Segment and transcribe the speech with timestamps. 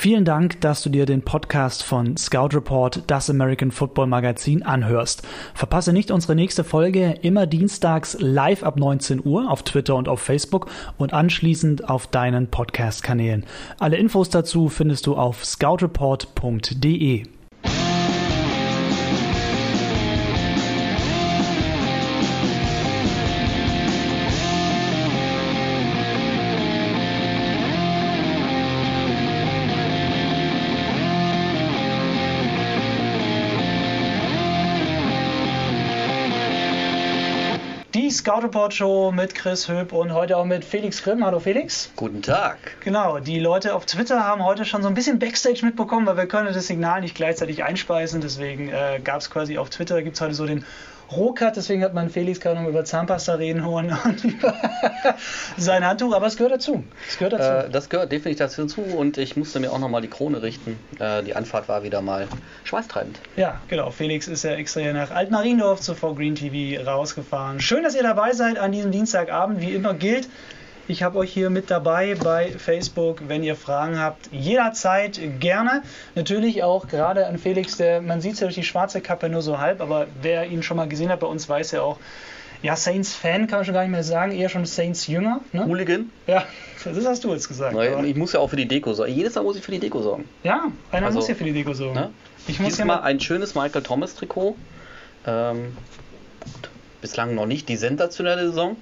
[0.00, 5.28] Vielen Dank, dass du dir den Podcast von Scout Report, das American Football Magazin, anhörst.
[5.52, 10.20] Verpasse nicht unsere nächste Folge immer dienstags live ab 19 Uhr auf Twitter und auf
[10.22, 13.44] Facebook und anschließend auf deinen Podcast-Kanälen.
[13.78, 17.24] Alle Infos dazu findest du auf scoutreport.de.
[38.40, 41.22] Die Scout Report Show mit Chris Höp und heute auch mit Felix Grimm.
[41.24, 41.92] Hallo Felix.
[41.94, 42.56] Guten Tag.
[42.80, 46.26] Genau, die Leute auf Twitter haben heute schon so ein bisschen Backstage mitbekommen, weil wir
[46.26, 48.22] können das Signal nicht gleichzeitig einspeisen.
[48.22, 50.64] Deswegen äh, gab es quasi auf Twitter, gibt es heute so den
[51.12, 54.54] Rohkat, deswegen hat man Felix gerade noch über Zahnpasta reden hören und über
[55.56, 56.84] sein Handtuch, aber es gehört dazu.
[57.08, 57.66] Es gehört dazu.
[57.66, 60.78] Äh, das gehört definitiv dazu und ich musste mir auch nochmal die Krone richten.
[60.98, 62.28] Äh, die Anfahrt war wieder mal
[62.64, 63.18] schweißtreibend.
[63.36, 63.90] Ja, genau.
[63.90, 67.60] Felix ist ja extra hier nach Altmariendorf zu V Green TV rausgefahren.
[67.60, 69.60] Schön, dass ihr dabei seid an diesem Dienstagabend.
[69.60, 70.28] Wie immer gilt,
[70.90, 75.82] ich habe euch hier mit dabei bei Facebook, wenn ihr Fragen habt, jederzeit gerne.
[76.16, 79.58] Natürlich auch gerade an Felix, der, man sieht ja durch die schwarze Kappe nur so
[79.58, 81.98] halb, aber wer ihn schon mal gesehen hat bei uns, weiß ja auch,
[82.62, 85.40] ja, Saints-Fan kann man schon gar nicht mehr sagen, eher schon Saints-Jünger.
[85.52, 85.64] Ne?
[85.64, 86.10] Hooligan?
[86.26, 86.44] Ja,
[86.84, 87.74] das hast du jetzt gesagt.
[87.74, 89.14] Nein, ich muss ja auch für die Deko sorgen.
[89.14, 90.28] Jedes Mal muss ich für die Deko sorgen.
[90.42, 91.94] Ja, einer also, muss ja für die Deko sorgen.
[91.94, 92.10] Ne?
[92.48, 94.56] Ich muss ja mal ein schönes Michael Thomas-Trikot.
[95.26, 95.76] Ähm,
[97.00, 98.76] bislang noch nicht die sensationelle Saison.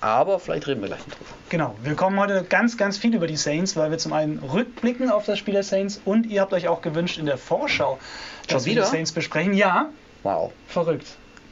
[0.00, 1.16] Aber vielleicht reden wir gleich drüber.
[1.48, 5.10] Genau, wir kommen heute ganz, ganz viel über die Saints, weil wir zum einen rückblicken
[5.10, 7.98] auf das Spiel der Saints und ihr habt euch auch gewünscht in der Vorschau,
[8.46, 9.54] dass wir die Saints besprechen.
[9.54, 9.88] Ja.
[10.22, 10.52] Wow.
[10.68, 11.06] Verrückt.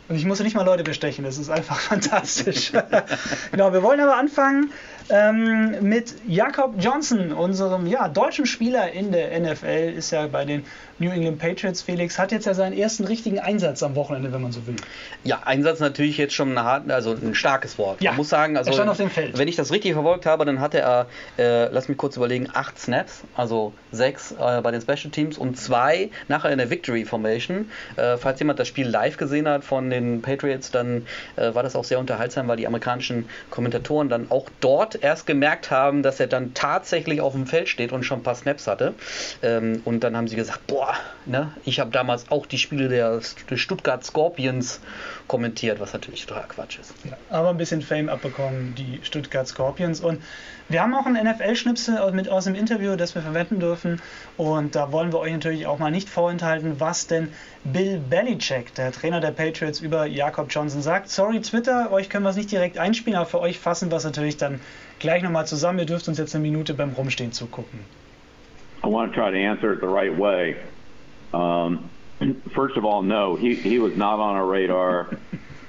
[0.08, 2.72] Und ich muss nicht mal Leute bestechen, das ist einfach fantastisch.
[3.50, 4.70] genau, wir wollen aber anfangen
[5.08, 10.64] ähm, mit Jakob Johnson, unserem ja, deutschen Spieler in der NFL, ist ja bei den
[10.98, 11.82] New England Patriots.
[11.82, 14.76] Felix hat jetzt ja seinen ersten richtigen Einsatz am Wochenende, wenn man so will.
[15.24, 18.00] Ja, Einsatz natürlich jetzt schon ein, also ein starkes Wort.
[18.00, 19.36] Ja, man muss sagen, also, er stand auf dem Feld.
[19.36, 21.06] wenn ich das richtig verfolgt habe, dann hatte er,
[21.38, 25.58] äh, lass mich kurz überlegen, acht Snaps, also sechs äh, bei den Special Teams und
[25.58, 27.70] zwei nachher in der Victory Formation.
[27.96, 31.06] Äh, falls jemand das Spiel live gesehen hat von den Patriots, dann
[31.36, 35.70] äh, war das auch sehr unterhaltsam, weil die amerikanischen Kommentatoren dann auch dort erst gemerkt
[35.70, 38.94] haben, dass er dann tatsächlich auf dem Feld steht und schon ein paar Snaps hatte.
[39.42, 40.85] Ähm, und dann haben sie gesagt, boah,
[41.26, 43.20] ne, ich habe damals auch die Spiele der
[43.56, 44.80] Stuttgart Scorpions
[45.26, 46.94] kommentiert, was natürlich total Quatsch ist.
[47.04, 50.00] Ja, aber ein bisschen Fame abbekommen, die Stuttgart Scorpions.
[50.00, 50.22] Und
[50.68, 54.00] wir haben auch ein NFL-Schnipsel mit aus dem Interview, das wir verwenden dürfen.
[54.36, 57.32] Und da wollen wir euch natürlich auch mal nicht vorenthalten, was denn
[57.64, 61.08] Bill Belichick, der Trainer der Patriots, über Jakob Johnson sagt.
[61.08, 64.04] Sorry, Twitter, euch können wir es nicht direkt einspielen, aber für euch fassen wir es
[64.04, 64.60] natürlich dann
[64.98, 65.78] gleich nochmal zusammen.
[65.78, 67.80] Ihr dürft uns jetzt eine Minute beim Rumstehen zugucken.
[68.84, 70.56] I want to try to answer it the right way.
[71.32, 71.90] Um,
[72.54, 75.10] first of all, no, he, he was not on our radar.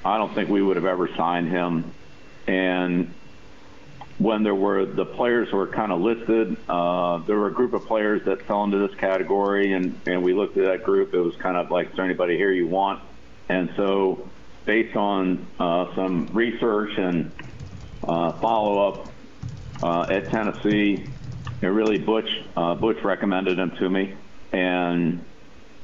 [0.05, 1.93] I don't think we would have ever signed him.
[2.47, 3.13] And
[4.19, 7.85] when there were the players were kind of listed, uh, there were a group of
[7.85, 11.13] players that fell into this category, and, and we looked at that group.
[11.13, 13.01] It was kind of like, is there anybody here you want?
[13.49, 14.27] And so,
[14.65, 17.31] based on uh, some research and
[18.03, 19.07] uh, follow up
[19.83, 21.05] uh, at Tennessee,
[21.61, 24.13] it really Butch uh, Butch recommended him to me,
[24.51, 25.23] and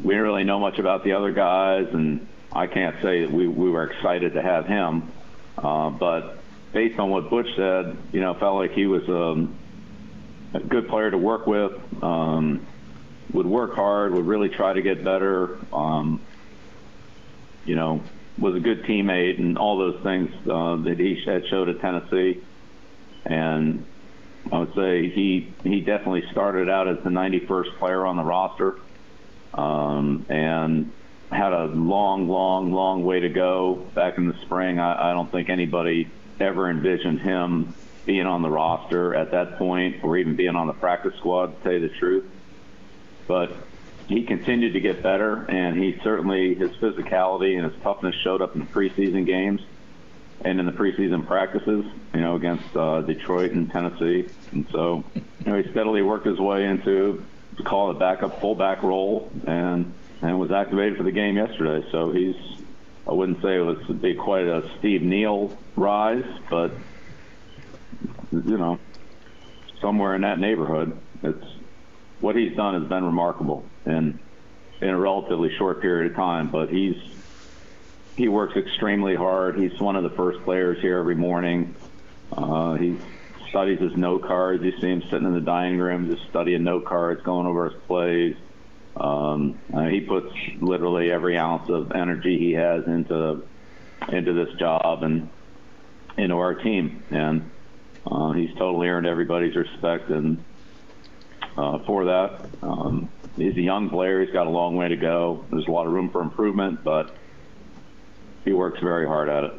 [0.02, 3.48] we didn't really know much about the other guys, and I can't say that we,
[3.48, 5.12] we were excited to have him.
[5.58, 6.40] Uh, but
[6.72, 9.56] based on what Butch said, you know, felt like he was um,
[10.54, 12.66] a good player to work with, um,
[13.32, 16.22] would work hard, would really try to get better, um,
[17.66, 18.02] you know,
[18.38, 22.42] was a good teammate and all those things uh, that he had showed at Tennessee.
[23.26, 23.86] And
[24.52, 28.78] I would say he he definitely started out as the 91st player on the roster
[29.54, 30.92] um, and
[31.32, 34.80] had a long, long, long way to go back in the spring.
[34.80, 36.10] I, I don't think anybody
[36.40, 37.74] ever envisioned him
[38.06, 41.64] being on the roster at that point or even being on the practice squad, to
[41.64, 42.26] tell you the truth.
[43.28, 43.56] But
[44.08, 48.54] he continued to get better, and he certainly, his physicality and his toughness showed up
[48.56, 49.62] in the preseason games
[50.42, 54.28] and in the preseason practices, you know, against uh, Detroit and Tennessee.
[54.52, 57.24] And so, you know, he steadily worked his way into
[57.64, 61.86] call it backup fullback role and and was activated for the game yesterday.
[61.92, 62.36] So he's
[63.08, 66.72] I wouldn't say it was be quite a Steve Neal rise, but
[68.32, 68.80] you know
[69.82, 70.98] somewhere in that neighborhood.
[71.22, 71.46] It's
[72.22, 74.18] what he's done has been remarkable and
[74.82, 76.50] in a relatively short period of time.
[76.50, 76.96] But he's
[78.16, 79.58] he works extremely hard.
[79.58, 81.76] He's one of the first players here every morning.
[82.32, 83.00] Uh, he's
[83.54, 84.64] studies his note cards.
[84.64, 87.80] You see him sitting in the dining room, just studying note cards, going over his
[87.84, 88.36] plays.
[88.98, 93.44] Um, uh, he puts literally every ounce of energy he has into
[94.10, 95.30] into this job and
[96.18, 97.52] into our team, and
[98.08, 100.44] uh, he's totally earned everybody's respect and
[101.56, 102.50] uh, for that.
[102.64, 104.24] Um, he's a young player.
[104.24, 105.46] He's got a long way to go.
[105.52, 107.16] There's a lot of room for improvement, but
[108.46, 109.54] he works very hard at it.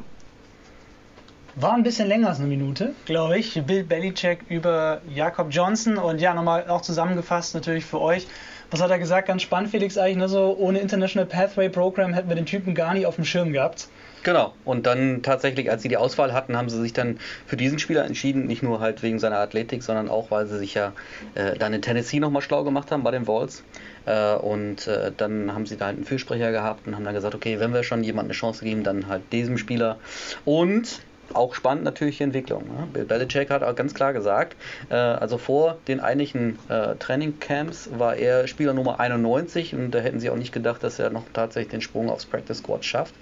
[1.57, 3.63] War ein bisschen länger als eine Minute, glaube ich.
[3.63, 8.27] Bill Belichick über Jakob Johnson und ja, nochmal auch zusammengefasst natürlich für euch.
[8.73, 9.29] Was hat er gesagt?
[9.29, 10.17] Ganz spannend, Felix, eigentlich.
[10.17, 10.29] Ne?
[10.29, 13.87] So ohne International Pathway Program hätten wir den Typen gar nicht auf dem Schirm gehabt.
[14.25, 14.53] Genau.
[14.65, 18.05] Und dann tatsächlich, als sie die Auswahl hatten, haben sie sich dann für diesen Spieler
[18.05, 18.47] entschieden.
[18.47, 20.93] Nicht nur halt wegen seiner Athletik, sondern auch, weil sie sich ja
[21.37, 23.63] äh, dann in Tennessee nochmal schlau gemacht haben bei den Vols.
[24.07, 27.37] Äh, und äh, dann haben sie da halt einen Fürsprecher gehabt und haben dann gesagt,
[27.37, 29.99] okay, wenn wir schon jemandem eine Chance geben, dann halt diesem Spieler.
[30.45, 31.01] Und
[31.33, 32.65] auch spannend natürlich die Entwicklung.
[32.65, 32.87] Ne?
[32.93, 34.57] Bill Belichick hat auch ganz klar gesagt,
[34.91, 40.21] äh, also vor den eigentlichen äh, Trainingcamps war er Spieler Nummer 91 und da hätten
[40.21, 43.15] sie auch nicht gedacht, dass er noch tatsächlich den Sprung aufs Practice Squad schafft.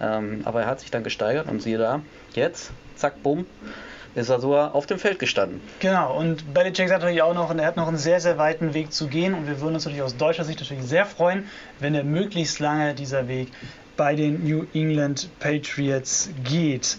[0.00, 2.00] Ähm, aber er hat sich dann gesteigert und siehe da,
[2.34, 3.46] jetzt, zack, bumm,
[4.14, 5.60] ist er sogar auf dem Feld gestanden.
[5.80, 8.92] Genau, und Belichick sagt natürlich auch noch, er hat noch einen sehr, sehr weiten Weg
[8.92, 11.48] zu gehen und wir würden uns natürlich aus deutscher Sicht natürlich sehr freuen,
[11.80, 13.48] wenn er möglichst lange dieser Weg
[13.96, 16.98] bei den New England Patriots geht.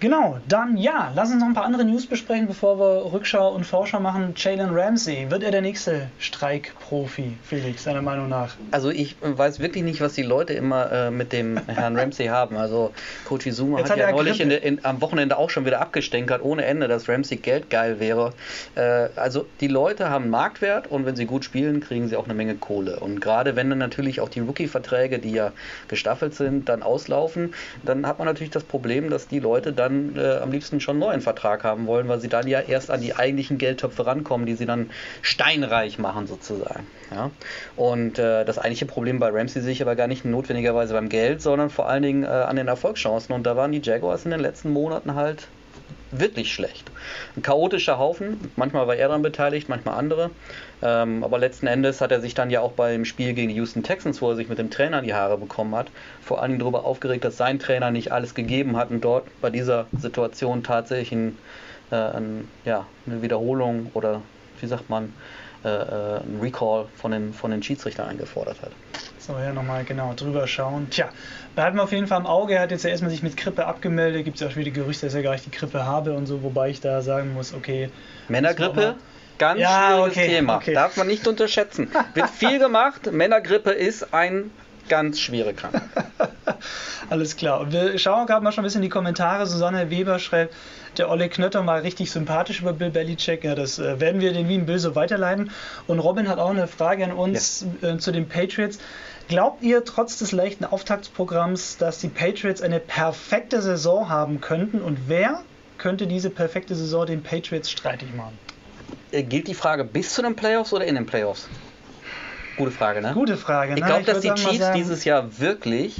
[0.00, 3.64] Genau, dann ja, lass uns noch ein paar andere News besprechen, bevor wir Rückschau und
[3.64, 4.32] Vorschau machen.
[4.36, 8.54] Jalen Ramsey, wird er der nächste Streikprofi, Felix, deiner Meinung nach?
[8.70, 12.56] Also ich weiß wirklich nicht, was die Leute immer äh, mit dem Herrn Ramsey haben.
[12.56, 12.92] Also
[13.24, 16.64] Coach Izuma hat, hat ja neulich in, in, am Wochenende auch schon wieder abgestänkert, ohne
[16.64, 18.34] Ende, dass Ramsey geldgeil wäre.
[18.76, 22.34] Äh, also die Leute haben Marktwert und wenn sie gut spielen, kriegen sie auch eine
[22.34, 23.00] Menge Kohle.
[23.00, 25.50] Und gerade wenn dann natürlich auch die Rookie-Verträge, die ja
[25.88, 27.52] gestaffelt sind, dann auslaufen,
[27.84, 30.94] dann hat man natürlich das Problem, dass die Leute dann dann äh, am liebsten schon
[30.94, 34.46] einen neuen Vertrag haben wollen, weil sie dann ja erst an die eigentlichen Geldtöpfe rankommen,
[34.46, 34.90] die sie dann
[35.22, 36.86] steinreich machen sozusagen.
[37.10, 37.30] Ja?
[37.76, 41.42] Und äh, das eigentliche Problem bei Ramsey sehe ich aber gar nicht notwendigerweise beim Geld,
[41.42, 43.34] sondern vor allen Dingen äh, an den Erfolgschancen.
[43.34, 45.48] Und da waren die Jaguars in den letzten Monaten halt
[46.10, 46.90] wirklich schlecht.
[47.36, 50.30] Ein chaotischer Haufen, manchmal war er daran beteiligt, manchmal andere.
[50.82, 53.82] Ähm, aber letzten Endes hat er sich dann ja auch beim Spiel gegen die Houston
[53.82, 55.88] Texans, wo er sich mit dem Trainer die Haare bekommen hat,
[56.22, 59.86] vor Dingen darüber aufgeregt, dass sein Trainer nicht alles gegeben hat und dort bei dieser
[59.98, 61.38] Situation tatsächlich ein,
[61.90, 64.22] äh, ein, ja, eine Wiederholung oder
[64.60, 65.12] wie sagt man,
[65.64, 68.70] äh, äh ein Recall von den, von den Schiedsrichtern eingefordert hat.
[69.18, 70.88] So, ja, nochmal genau drüber schauen.
[70.90, 71.10] Tja,
[71.54, 72.54] behalten wir auf jeden Fall im Auge.
[72.54, 74.24] Er hat jetzt ja erstmal sich mit Grippe abgemeldet.
[74.24, 76.42] Gibt es ja auch wieder Gerüchte, dass er gar nicht die Grippe habe und so,
[76.42, 77.90] wobei ich da sagen muss, okay.
[78.28, 78.96] Männergrippe?
[79.38, 80.56] Ganz ja, schwieriges okay, Thema.
[80.56, 80.74] Okay.
[80.74, 81.90] Darf man nicht unterschätzen.
[82.14, 83.12] Wird viel gemacht.
[83.12, 84.50] Männergrippe ist ein
[84.88, 85.82] ganz schwere Krankheit.
[87.10, 87.60] Alles klar.
[87.60, 89.46] Und wir schauen gerade mal schon ein bisschen in die Kommentare.
[89.46, 90.54] Susanne Weber schreibt,
[90.98, 93.44] der Olle Knötter mal richtig sympathisch über Bill Belichick.
[93.44, 95.50] Ja, das äh, werden wir den Wien Böse weiterleiten.
[95.86, 97.90] Und Robin hat auch eine Frage an uns ja.
[97.90, 98.78] äh, zu den Patriots.
[99.28, 104.80] Glaubt ihr trotz des leichten Auftaktsprogramms, dass die Patriots eine perfekte Saison haben könnten?
[104.80, 105.42] Und wer
[105.76, 108.38] könnte diese perfekte Saison den Patriots streitig machen?
[109.12, 111.48] Äh, gilt die Frage bis zu den Playoffs oder in den Playoffs?
[112.56, 113.12] Gute Frage, ne?
[113.14, 113.74] Gute Frage.
[113.76, 115.96] Ich glaube, dass die Chiefs dieses Jahr wirklich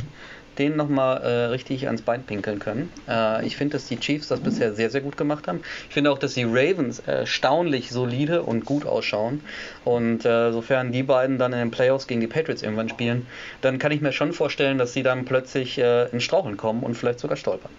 [0.58, 2.93] den nochmal äh, richtig ans Bein pinkeln können.
[3.08, 5.60] Äh, ich finde, dass die Chiefs das bisher sehr, sehr gut gemacht haben.
[5.88, 9.43] Ich finde auch, dass die Ravens erstaunlich solide und gut ausschauen.
[9.84, 13.27] Und äh, sofern die beiden dann in den Playoffs gegen die Patriots irgendwann spielen,
[13.60, 16.94] dann kann ich mir schon vorstellen, dass sie dann plötzlich äh, in Straucheln kommen und
[16.94, 17.70] vielleicht sogar stolpern.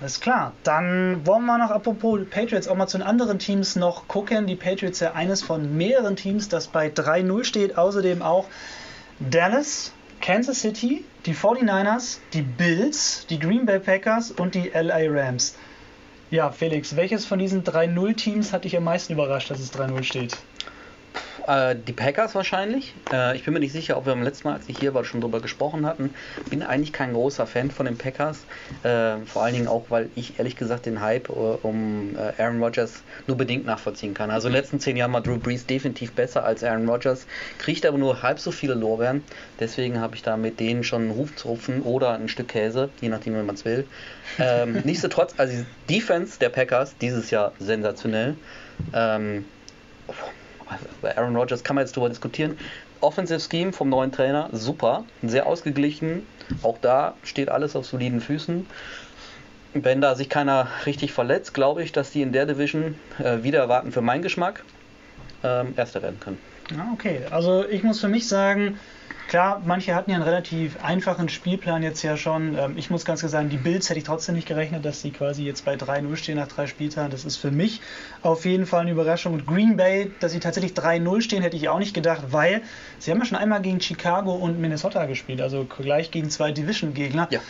[0.00, 0.52] Alles klar.
[0.64, 4.46] Dann wollen wir noch, apropos Patriots, auch mal zu den anderen Teams noch gucken.
[4.46, 7.76] Die Patriots ja eines von mehreren Teams, das bei 3-0 steht.
[7.76, 8.46] Außerdem auch
[9.18, 15.56] Dallas, Kansas City, die 49ers, die Bills, die Green Bay Packers und die LA Rams.
[16.30, 20.36] Ja, Felix, welches von diesen 3-0-Teams hat dich am meisten überrascht, dass es 3-0 steht?
[21.50, 22.94] Äh, die Packers wahrscheinlich.
[23.12, 25.04] Äh, ich bin mir nicht sicher, ob wir beim letzten Mal, als ich hier war,
[25.04, 26.14] schon drüber gesprochen hatten.
[26.48, 28.38] Bin eigentlich kein großer Fan von den Packers.
[28.84, 32.62] Äh, vor allen Dingen auch, weil ich ehrlich gesagt den Hype äh, um äh, Aaron
[32.62, 34.30] Rodgers nur bedingt nachvollziehen kann.
[34.30, 37.26] Also in den letzten zehn Jahren war Drew Brees definitiv besser als Aaron Rodgers,
[37.58, 39.24] kriegt aber nur halb so viele Lorbeeren.
[39.58, 43.34] Deswegen habe ich da mit denen schon einen Hufzupfen oder ein Stück Käse, je nachdem,
[43.34, 43.86] wie man es will.
[44.38, 48.36] Ähm, nichtsdestotrotz, also die Defense der Packers dieses Jahr sensationell.
[48.94, 49.44] Ähm,
[51.02, 52.58] bei Aaron Rodgers kann man jetzt darüber diskutieren.
[53.00, 56.26] Offensive Scheme vom neuen Trainer, super, sehr ausgeglichen.
[56.62, 58.66] Auch da steht alles auf soliden Füßen.
[59.72, 63.60] Wenn da sich keiner richtig verletzt, glaube ich, dass die in der Division äh, wieder
[63.60, 64.64] erwarten für meinen Geschmack
[65.44, 66.38] ähm, Erster werden können.
[66.76, 67.20] Ja, okay.
[67.30, 68.78] Also ich muss für mich sagen,
[69.28, 72.58] Klar, manche hatten ja einen relativ einfachen Spielplan jetzt ja schon.
[72.58, 75.12] Ähm, ich muss ganz klar sagen, die Bills hätte ich trotzdem nicht gerechnet, dass sie
[75.12, 77.10] quasi jetzt bei 3-0 stehen nach drei Spieltagen.
[77.10, 77.80] Das ist für mich
[78.22, 79.34] auf jeden Fall eine Überraschung.
[79.34, 82.62] Und Green Bay, dass sie tatsächlich 3-0 stehen, hätte ich auch nicht gedacht, weil
[82.98, 87.28] sie haben ja schon einmal gegen Chicago und Minnesota gespielt, also gleich gegen zwei Division-Gegner.
[87.30, 87.40] Ja.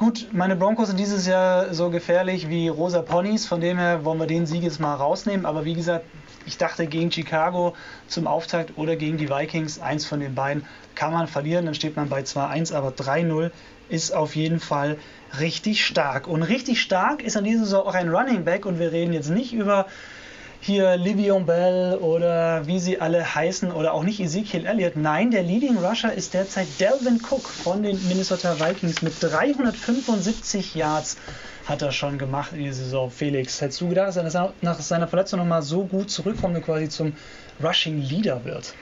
[0.00, 4.18] Gut, meine Broncos sind dieses Jahr so gefährlich wie rosa Ponys, von dem her wollen
[4.18, 5.44] wir den Sieg jetzt mal rausnehmen.
[5.44, 6.06] Aber wie gesagt,
[6.46, 7.74] ich dachte gegen Chicago
[8.08, 11.96] zum Auftakt oder gegen die Vikings, eins von den beiden, kann man verlieren, dann steht
[11.96, 13.50] man bei 2-1, aber 3-0
[13.88, 14.96] ist auf jeden Fall
[15.38, 16.26] richtig stark.
[16.28, 19.30] Und richtig stark ist an dieser Saison auch ein Running Back und wir reden jetzt
[19.30, 19.86] nicht über
[20.62, 24.94] hier Livion Bell oder wie sie alle heißen oder auch nicht Ezekiel Elliott.
[24.94, 31.16] Nein, der Leading Rusher ist derzeit Delvin Cook von den Minnesota Vikings mit 375 Yards
[31.66, 33.10] hat er schon gemacht in dieser Saison.
[33.10, 36.88] Felix, hättest du gedacht, dass er nach seiner Verletzung nochmal so gut zurückkommt und quasi
[36.88, 37.14] zum
[37.62, 38.74] Rushing Leader wird?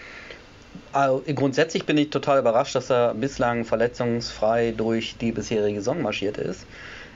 [0.92, 6.38] Also, grundsätzlich bin ich total überrascht, dass er bislang verletzungsfrei durch die bisherige Saison marschiert
[6.38, 6.66] ist.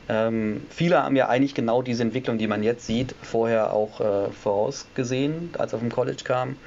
[0.08, 4.32] Ähm, viele haben ja eigentlich genau diese Entwicklung, die man jetzt sieht, vorher auch äh,
[4.32, 6.58] vorausgesehen, als er vom College kam.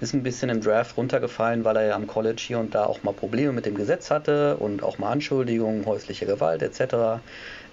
[0.00, 3.02] Ist ein bisschen im Draft runtergefallen, weil er ja am College hier und da auch
[3.02, 7.22] mal Probleme mit dem Gesetz hatte und auch mal Anschuldigungen, häusliche Gewalt etc.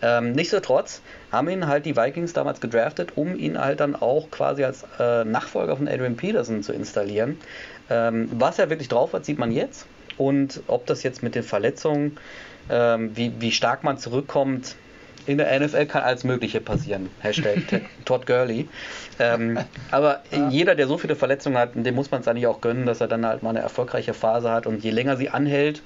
[0.02, 1.02] Ähm, nichtsdestotrotz
[1.32, 5.26] haben ihn halt die Vikings damals gedraftet, um ihn halt dann auch quasi als äh,
[5.26, 7.38] Nachfolger von Adrian Peterson zu installieren.
[7.90, 9.86] Ähm, was er wirklich drauf hat, sieht man jetzt.
[10.18, 12.18] Und ob das jetzt mit den Verletzungen,
[12.70, 14.76] ähm, wie, wie stark man zurückkommt,
[15.26, 17.10] in der NFL kann alles Mögliche passieren.
[17.20, 17.60] Hashtag
[18.06, 18.68] Todd Gurley.
[19.20, 19.60] Ähm,
[19.92, 20.50] aber ja.
[20.50, 23.08] jeder, der so viele Verletzungen hat, dem muss man es eigentlich auch gönnen, dass er
[23.08, 24.68] dann halt mal eine erfolgreiche Phase hat.
[24.68, 25.82] Und je länger sie anhält,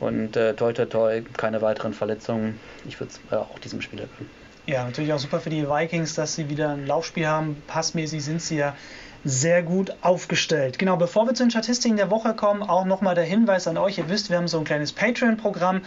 [0.00, 2.60] und äh, toi toi toi, keine weiteren Verletzungen.
[2.86, 4.30] Ich würde es äh, auch diesem Spieler gönnen.
[4.66, 7.62] Ja, natürlich auch super für die Vikings, dass sie wieder ein Laufspiel haben.
[7.66, 8.76] Passmäßig sind sie ja
[9.24, 10.78] sehr gut aufgestellt.
[10.78, 13.98] Genau, bevor wir zu den Statistiken der Woche kommen, auch nochmal der Hinweis an euch.
[13.98, 15.82] Ihr wisst, wir haben so ein kleines Patreon-Programm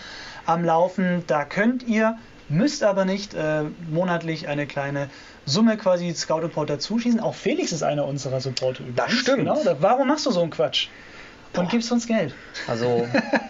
[0.45, 1.23] am Laufen.
[1.27, 2.17] Da könnt ihr,
[2.51, 5.09] müsst aber nicht, äh, monatlich eine kleine
[5.45, 7.19] Summe quasi Scout Reporter zuschießen.
[7.19, 8.97] Auch Felix ist einer unserer Supporter übrigens.
[8.97, 9.39] Das stimmt.
[9.39, 10.87] Genau, warum machst du so einen Quatsch?
[11.57, 12.33] Und gibst uns Geld.
[12.67, 13.05] Also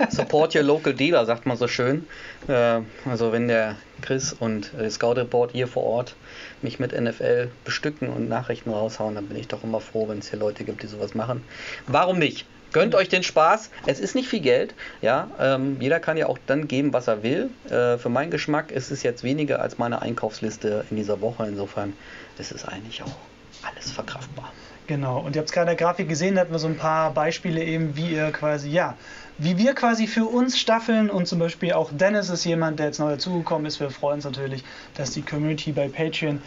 [0.09, 2.07] support your local dealer, sagt man so schön.
[2.47, 6.15] Äh, also wenn der Chris und äh, Scout Report hier vor Ort
[6.63, 10.29] mich mit NFL bestücken und Nachrichten raushauen, dann bin ich doch immer froh, wenn es
[10.31, 11.43] hier Leute gibt, die sowas machen.
[11.85, 12.47] Warum nicht?
[12.73, 13.69] Gönnt euch den Spaß.
[13.85, 14.73] Es ist nicht viel Geld.
[15.01, 17.49] Ja, ähm, jeder kann ja auch dann geben, was er will.
[17.69, 21.45] Äh, für meinen Geschmack ist es jetzt weniger als meine Einkaufsliste in dieser Woche.
[21.47, 21.93] Insofern
[22.37, 23.15] ist es eigentlich auch
[23.63, 24.51] alles verkraftbar.
[24.87, 26.77] Genau, und ihr habt es gerade in der Grafik gesehen, da hatten wir so ein
[26.77, 28.97] paar Beispiele eben, wie ihr quasi, ja,
[29.37, 32.99] wie wir quasi für uns staffeln und zum Beispiel auch Dennis ist jemand, der jetzt
[32.99, 33.79] neu dazugekommen ist.
[33.79, 34.63] Wir freuen uns natürlich,
[34.95, 36.41] dass die Community bei Patreon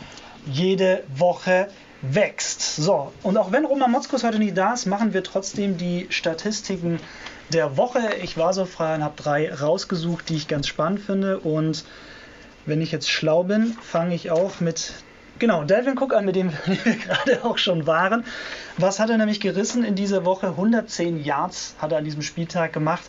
[0.47, 1.69] jede Woche
[2.11, 2.77] wächst.
[2.77, 7.01] So, und auch wenn Roman Motzkus heute nicht da ist, machen wir trotzdem die Statistiken
[7.53, 8.01] der Woche.
[8.23, 11.39] Ich war so frei und habe drei rausgesucht, die ich ganz spannend finde.
[11.39, 11.85] Und
[12.67, 14.93] wenn ich jetzt schlau bin, fange ich auch mit
[15.41, 18.25] Genau, Delvin Cook an, mit dem wir gerade auch schon waren.
[18.79, 20.49] Was hat er nämlich gerissen in dieser Woche?
[20.49, 23.05] 110 Yards hat er an diesem Spieltag gemacht.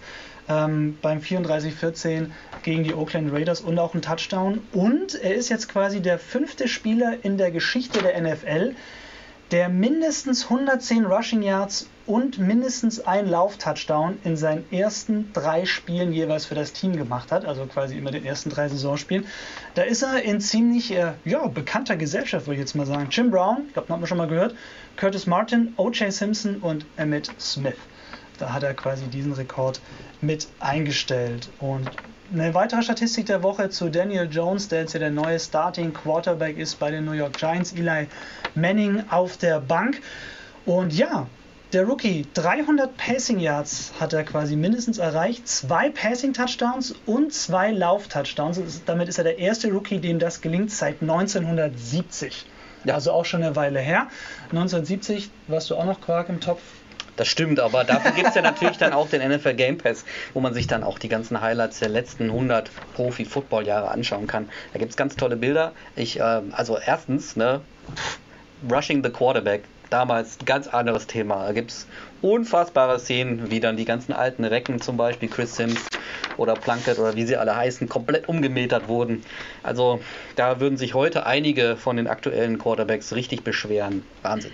[0.47, 2.27] Ähm, beim 34-14
[2.61, 4.61] gegen die Oakland Raiders und auch ein Touchdown.
[4.73, 8.75] Und er ist jetzt quasi der fünfte Spieler in der Geschichte der NFL,
[9.51, 16.45] der mindestens 110 Rushing Yards und mindestens ein Lauf-Touchdown in seinen ersten drei Spielen jeweils
[16.45, 19.25] für das Team gemacht hat, also quasi immer den ersten drei Saisonspielen.
[19.73, 23.07] Da ist er in ziemlich äh, ja, bekannter Gesellschaft, würde ich jetzt mal sagen.
[23.09, 24.55] Jim Brown, ich glaube, haben wir schon mal gehört,
[24.97, 26.11] Curtis Martin, O.J.
[26.11, 27.75] Simpson und Emmett Smith.
[28.37, 29.81] Da hat er quasi diesen Rekord
[30.21, 31.49] mit eingestellt.
[31.59, 31.89] Und
[32.33, 36.57] eine weitere Statistik der Woche zu Daniel Jones, der jetzt ja der neue Starting Quarterback
[36.57, 37.73] ist bei den New York Giants.
[37.73, 38.07] Eli
[38.55, 40.01] Manning auf der Bank.
[40.65, 41.27] Und ja,
[41.73, 47.71] der Rookie, 300 Passing Yards hat er quasi mindestens erreicht, zwei Passing Touchdowns und zwei
[47.71, 48.59] Lauf Touchdowns.
[48.85, 52.45] Damit ist er der erste Rookie, dem das gelingt seit 1970.
[52.85, 52.93] Ja.
[52.93, 54.07] Also auch schon eine Weile her.
[54.51, 56.61] 1970 warst du auch noch Quark im Topf.
[57.17, 60.03] Das stimmt, aber dafür gibt es ja natürlich dann auch den NFL Game Pass,
[60.33, 64.49] wo man sich dann auch die ganzen Highlights der letzten 100 Profi-Football-Jahre anschauen kann.
[64.73, 65.71] Da gibt es ganz tolle Bilder.
[65.95, 67.61] Ich, äh, also erstens, ne,
[68.69, 71.45] Rushing the Quarterback, damals ganz anderes Thema.
[71.45, 71.87] Da gibt es
[72.21, 75.87] unfassbare Szenen, wie dann die ganzen alten Recken, zum Beispiel Chris Sims
[76.37, 79.23] oder Plunkett oder wie sie alle heißen, komplett umgemetert wurden.
[79.63, 80.01] Also
[80.35, 84.03] da würden sich heute einige von den aktuellen Quarterbacks richtig beschweren.
[84.21, 84.51] Wahnsinn.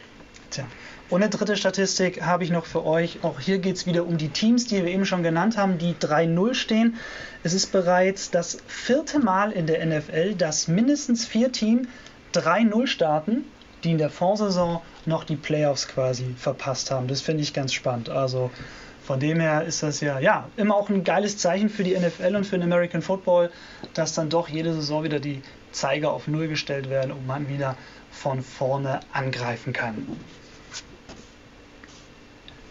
[0.51, 0.65] Tja.
[1.11, 3.19] Und eine dritte Statistik habe ich noch für euch.
[3.21, 5.93] Auch hier geht es wieder um die Teams, die wir eben schon genannt haben, die
[5.93, 6.95] 3-0 stehen.
[7.43, 11.87] Es ist bereits das vierte Mal in der NFL, dass mindestens vier Teams
[12.33, 13.45] 3-0 starten
[13.83, 17.07] die in der Vorsaison noch die Playoffs quasi verpasst haben.
[17.07, 18.09] Das finde ich ganz spannend.
[18.09, 18.51] Also
[19.03, 22.35] von dem her ist das ja, ja immer auch ein geiles Zeichen für die NFL
[22.35, 23.49] und für den American Football,
[23.93, 25.41] dass dann doch jede Saison wieder die
[25.71, 27.75] Zeiger auf Null gestellt werden und man wieder
[28.11, 30.05] von vorne angreifen kann.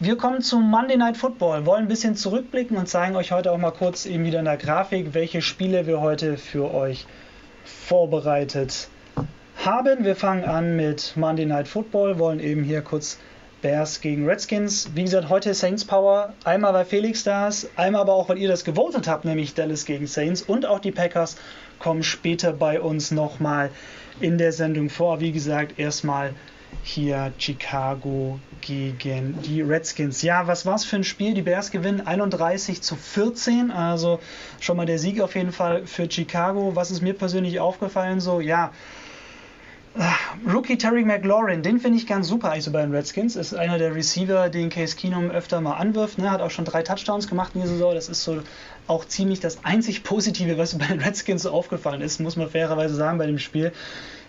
[0.03, 3.59] Wir kommen zum Monday Night Football, wollen ein bisschen zurückblicken und zeigen euch heute auch
[3.59, 7.05] mal kurz eben wieder in der Grafik, welche Spiele wir heute für euch
[7.67, 8.89] vorbereitet
[9.63, 10.03] haben.
[10.03, 13.19] Wir fangen an mit Monday Night Football, wollen eben hier kurz
[13.61, 14.89] Bears gegen Redskins.
[14.95, 16.33] Wie gesagt, heute Saints Power.
[16.45, 19.85] Einmal weil Felix da ist, einmal aber auch, weil ihr das gewotet habt, nämlich Dallas
[19.85, 20.41] gegen Saints.
[20.41, 21.37] Und auch die Packers
[21.79, 23.69] kommen später bei uns nochmal
[24.19, 25.21] in der Sendung vor.
[25.21, 26.33] Wie gesagt, erstmal
[26.83, 30.23] hier Chicago gegen die Redskins.
[30.23, 31.35] Ja, was war es für ein Spiel?
[31.35, 34.21] Die Bears gewinnen 31 zu 14, also
[34.61, 36.77] schon mal der Sieg auf jeden Fall für Chicago.
[36.77, 38.21] Was ist mir persönlich aufgefallen?
[38.21, 38.73] So, ja,
[40.47, 43.35] Rookie Terry McLaurin, den finde ich ganz super also bei den Redskins.
[43.35, 46.19] Ist einer der Receiver, den Case Keenum öfter mal anwirft.
[46.19, 46.31] Ne?
[46.31, 47.95] Hat auch schon drei Touchdowns gemacht in dieser Saison.
[47.95, 48.41] Das ist so
[48.91, 52.97] auch ziemlich das einzig Positive, was bei den Redskins so aufgefallen ist, muss man fairerweise
[52.97, 53.73] sagen bei dem Spiel.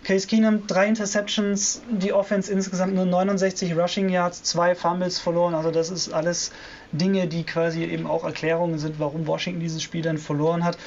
[0.03, 5.53] Case Keenum, drei Interceptions, die Offense insgesamt nur 69 Rushing Yards, zwei Fumbles verloren.
[5.53, 6.51] Also das ist alles
[6.91, 10.77] Dinge, die quasi eben auch Erklärungen sind, warum Washington dieses Spiel dann verloren hat.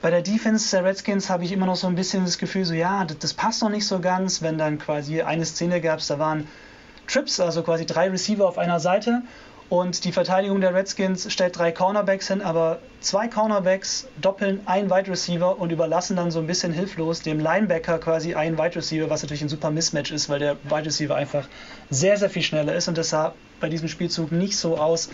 [0.00, 2.74] Bei der Defense der Redskins habe ich immer noch so ein bisschen das Gefühl, so
[2.74, 6.18] ja, das, das passt noch nicht so ganz, wenn dann quasi eine Szene gab, da
[6.18, 6.48] waren
[7.06, 9.22] Trips, also quasi drei Receiver auf einer Seite
[9.70, 15.08] und die Verteidigung der Redskins stellt drei Cornerbacks hin, aber zwei Cornerbacks doppeln einen Wide
[15.08, 19.22] Receiver und überlassen dann so ein bisschen hilflos dem Linebacker quasi einen Wide Receiver, was
[19.22, 21.48] natürlich ein super Mismatch ist, weil der Wide Receiver einfach
[21.88, 25.08] sehr, sehr viel schneller ist und das sah bei diesem Spielzug nicht so aus,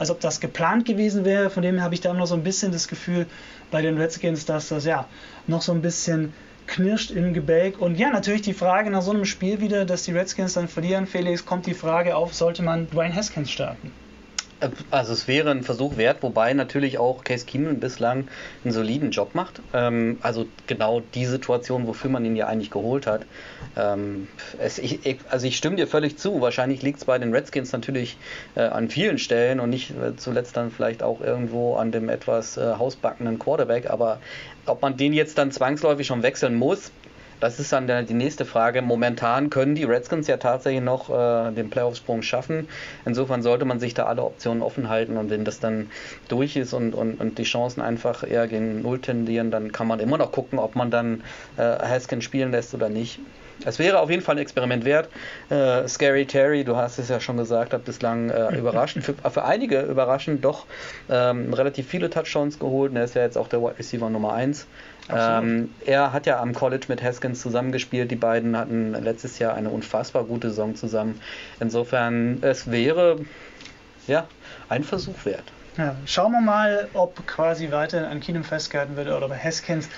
[0.00, 1.48] als ob das geplant gewesen wäre.
[1.48, 3.26] Von dem habe ich da noch so ein bisschen das Gefühl
[3.70, 5.06] bei den Redskins, dass das ja
[5.46, 6.32] noch so ein bisschen
[6.66, 7.80] knirscht im Gebälk.
[7.80, 11.06] Und ja, natürlich die Frage nach so einem Spiel wieder, dass die Redskins dann verlieren.
[11.06, 13.92] Felix, kommt die Frage auf, sollte man Dwayne Haskins starten?
[14.90, 18.28] Also es wäre ein Versuch wert, wobei natürlich auch Case Keenum bislang
[18.62, 19.60] einen soliden Job macht.
[19.72, 23.22] Ähm, also genau die Situation, wofür man ihn ja eigentlich geholt hat.
[23.76, 26.40] Ähm, es, ich, also ich stimme dir völlig zu.
[26.40, 28.18] Wahrscheinlich liegt es bei den Redskins natürlich
[28.54, 32.56] äh, an vielen Stellen und nicht äh, zuletzt dann vielleicht auch irgendwo an dem etwas
[32.56, 33.88] äh, hausbackenden Quarterback.
[33.88, 34.20] Aber
[34.66, 36.92] ob man den jetzt dann zwangsläufig schon wechseln muss,
[37.40, 38.82] das ist dann die nächste Frage.
[38.82, 42.68] Momentan können die Redskins ja tatsächlich noch äh, den Playoff-Sprung schaffen.
[43.04, 45.90] Insofern sollte man sich da alle Optionen offen halten und wenn das dann
[46.28, 50.00] durch ist und, und, und die Chancen einfach eher gegen Null tendieren, dann kann man
[50.00, 51.22] immer noch gucken, ob man dann
[51.56, 53.20] äh, Haskins spielen lässt oder nicht.
[53.64, 55.08] Es wäre auf jeden Fall ein Experiment wert.
[55.48, 59.44] Äh, Scary Terry, du hast es ja schon gesagt, hat bislang äh, überraschend, für, für,
[59.44, 60.66] einige überraschend doch
[61.08, 62.90] ähm, relativ viele Touchdowns geholt.
[62.90, 64.66] Und er ist ja jetzt auch der Wide Receiver Nummer 1.
[65.12, 68.10] Ähm, er hat ja am College mit Haskins zusammengespielt.
[68.10, 71.20] Die beiden hatten letztes Jahr eine unfassbar gute Saison zusammen.
[71.58, 73.16] Insofern, es wäre
[74.06, 74.26] ja
[74.68, 75.44] ein Versuch wert.
[75.76, 79.88] Ja, schauen wir mal, ob quasi weiter an Keenum festgehalten wird oder bei Haskins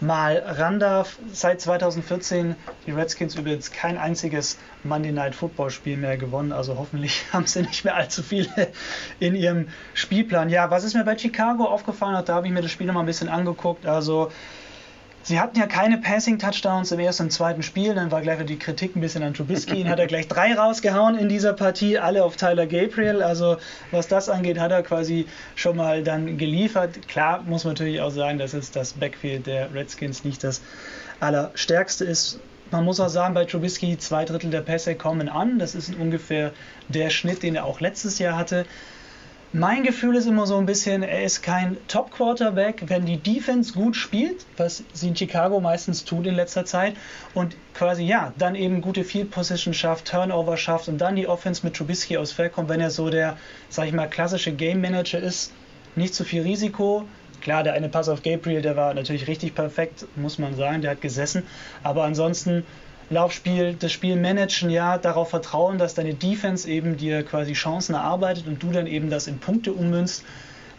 [0.00, 1.18] mal ran darf.
[1.32, 2.56] Seit 2014
[2.86, 6.52] die Redskins übrigens kein einziges Monday Night Football Spiel mehr gewonnen.
[6.52, 8.72] Also hoffentlich haben sie nicht mehr allzu viele
[9.18, 10.50] in ihrem Spielplan.
[10.50, 13.06] Ja, was ist mir bei Chicago aufgefallen da habe ich mir das Spiel nochmal ein
[13.06, 13.86] bisschen angeguckt.
[13.86, 14.30] Also
[15.26, 18.94] Sie hatten ja keine Passing-Touchdowns im ersten und zweiten Spiel, dann war gleich die Kritik
[18.94, 22.36] ein bisschen an Trubisky, ihn hat er gleich drei rausgehauen in dieser Partie, alle auf
[22.36, 23.56] Tyler Gabriel, also
[23.90, 27.08] was das angeht, hat er quasi schon mal dann geliefert.
[27.08, 30.62] Klar muss man natürlich auch sagen, dass es das Backfield der Redskins nicht das
[31.18, 32.38] allerstärkste ist.
[32.70, 36.52] Man muss auch sagen, bei Trubisky zwei Drittel der Pässe kommen an, das ist ungefähr
[36.86, 38.64] der Schnitt, den er auch letztes Jahr hatte.
[39.58, 43.96] Mein Gefühl ist immer so ein bisschen, er ist kein Top-Quarterback, wenn die Defense gut
[43.96, 46.94] spielt, was sie in Chicago meistens tut in letzter Zeit,
[47.32, 51.64] und quasi, ja, dann eben gute Field Position schafft, Turnover schafft und dann die Offense
[51.64, 53.38] mit Trubisky aus Feld kommt, wenn er so der,
[53.70, 55.54] sag ich mal, klassische Game Manager ist,
[55.94, 57.08] nicht zu viel Risiko.
[57.40, 60.90] Klar, der eine Pass auf Gabriel, der war natürlich richtig perfekt, muss man sagen, der
[60.90, 61.44] hat gesessen,
[61.82, 62.66] aber ansonsten
[63.08, 68.46] Laufspiel, das Spiel managen, ja, darauf vertrauen, dass deine Defense eben dir quasi Chancen erarbeitet
[68.46, 70.24] und du dann eben das in Punkte ummünzt.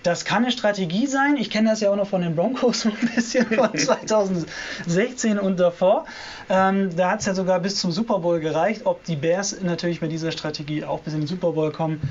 [0.04, 1.38] Das kann eine Strategie sein.
[1.38, 5.60] Ich kenne das ja auch noch von den Broncos so ein bisschen von 2016 und
[5.60, 6.06] davor.
[6.50, 8.82] Ähm, da hat es ja sogar bis zum Super Bowl gereicht.
[8.86, 12.02] Ob die Bears natürlich mit dieser Strategie auch bis in den Super Bowl kommen,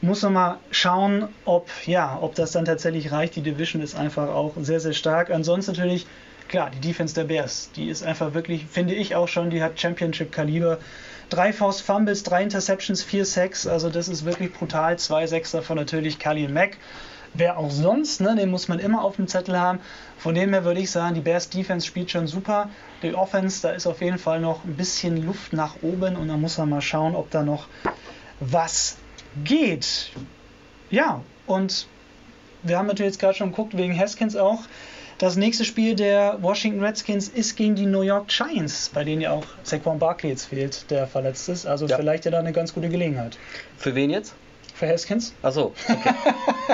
[0.00, 3.36] muss man mal schauen, ob, ja, ob das dann tatsächlich reicht.
[3.36, 5.30] Die Division ist einfach auch sehr, sehr stark.
[5.30, 6.06] Ansonsten natürlich
[6.54, 9.80] klar, die Defense der Bears, die ist einfach wirklich, finde ich auch schon, die hat
[9.80, 10.78] Championship-Kaliber.
[11.28, 14.96] Drei Force Fumbles, drei Interceptions, vier Sacks, also das ist wirklich brutal.
[14.96, 16.76] Zwei Sacks davon natürlich Khalil Mack.
[17.36, 19.80] wer auch sonst, ne, den muss man immer auf dem Zettel haben.
[20.16, 22.70] Von dem her würde ich sagen, die Bears Defense spielt schon super.
[23.02, 26.36] Die Offense, da ist auf jeden Fall noch ein bisschen Luft nach oben und da
[26.36, 27.66] muss man mal schauen, ob da noch
[28.38, 28.96] was
[29.42, 30.12] geht.
[30.88, 31.88] Ja, und
[32.62, 34.60] wir haben natürlich jetzt gerade schon geguckt, wegen Haskins auch.
[35.18, 39.30] Das nächste Spiel der Washington Redskins ist gegen die New York Giants, bei denen ja
[39.30, 41.66] auch Saquon Barkley jetzt fehlt, der verletzt ist.
[41.66, 41.96] Also ja.
[41.96, 43.38] vielleicht ja da eine ganz gute Gelegenheit.
[43.78, 44.34] Für wen jetzt?
[44.74, 45.32] Für Haskins?
[45.40, 46.14] Achso, okay.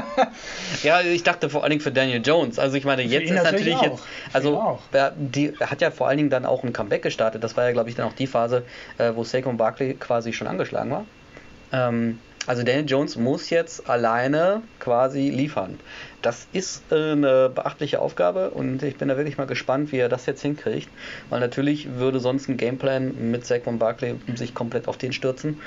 [0.83, 2.59] ja, ich dachte vor allen Dingen für Daniel Jones.
[2.59, 3.83] Also ich meine, jetzt ist natürlich auch.
[3.83, 7.45] jetzt, also er, die, er hat ja vor allen Dingen dann auch ein Comeback gestartet.
[7.45, 8.65] Das war ja, glaube ich, dann auch die Phase,
[8.97, 11.05] äh, wo Saquon Barkley quasi schon angeschlagen war.
[11.73, 15.79] Ähm, also Daniel Jones muss jetzt alleine quasi liefern.
[16.23, 20.09] Das ist äh, eine beachtliche Aufgabe und ich bin da wirklich mal gespannt, wie er
[20.09, 20.89] das jetzt hinkriegt,
[21.29, 25.61] weil natürlich würde sonst ein Gameplan mit Saquon Barkley sich komplett auf den stürzen.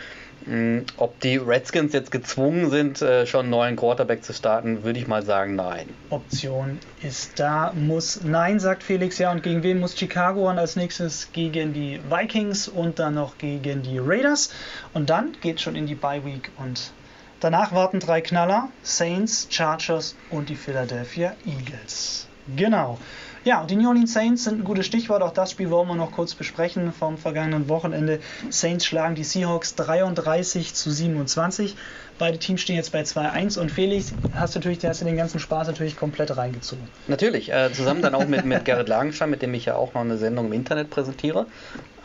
[0.45, 4.99] Mm, ob die Redskins jetzt gezwungen sind, äh, schon einen neuen Quarterback zu starten, würde
[4.99, 5.88] ich mal sagen, nein.
[6.10, 9.17] Option ist da, muss nein, sagt Felix.
[9.19, 11.32] Ja, und gegen wen muss Chicago an als nächstes?
[11.32, 14.49] Gegen die Vikings und dann noch gegen die Raiders.
[14.93, 16.91] Und dann geht schon in die Bye Week und
[17.39, 22.27] danach warten drei Knaller: Saints, Chargers und die Philadelphia Eagles.
[22.56, 22.97] Genau.
[23.45, 25.21] Ja, die New Orleans Saints sind ein gutes Stichwort.
[25.21, 28.21] Auch das Spiel wollen wir noch kurz besprechen vom vergangenen Wochenende.
[28.49, 31.75] Saints schlagen die Seahawks 33 zu 27.
[32.19, 35.39] Beide Teams stehen jetzt bei 2-1 und Felix, hast du natürlich, hast du den ganzen
[35.39, 36.88] Spaß natürlich komplett reingezogen.
[37.08, 40.02] Natürlich, äh, zusammen dann auch mit, mit Gerrit Lagenstein, mit dem ich ja auch noch
[40.02, 41.47] eine Sendung im Internet präsentiere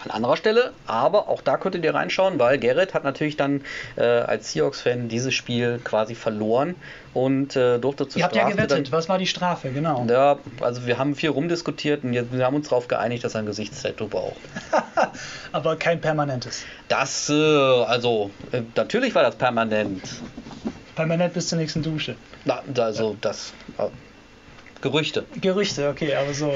[0.05, 3.62] an anderer Stelle, aber auch da könntet ihr reinschauen, weil Gerrit hat natürlich dann
[3.97, 6.77] äh, als Seahawks-Fan dieses Spiel quasi verloren
[7.14, 10.07] und äh, durfte zu Ihr habt ja gewettet, dann, was war die Strafe, genau.
[10.09, 13.47] Ja, also wir haben viel rumdiskutiert und wir haben uns darauf geeinigt, dass er ein
[13.47, 14.37] Gesichtstattoo braucht.
[15.53, 16.64] aber kein permanentes.
[16.88, 19.98] Das, äh, also, äh, natürlich war das permanent.
[20.95, 22.17] Permanent bis zur nächsten Dusche.
[22.45, 23.89] Na, also das äh,
[24.81, 25.25] Gerüchte.
[25.41, 26.53] Gerüchte, okay, aber so.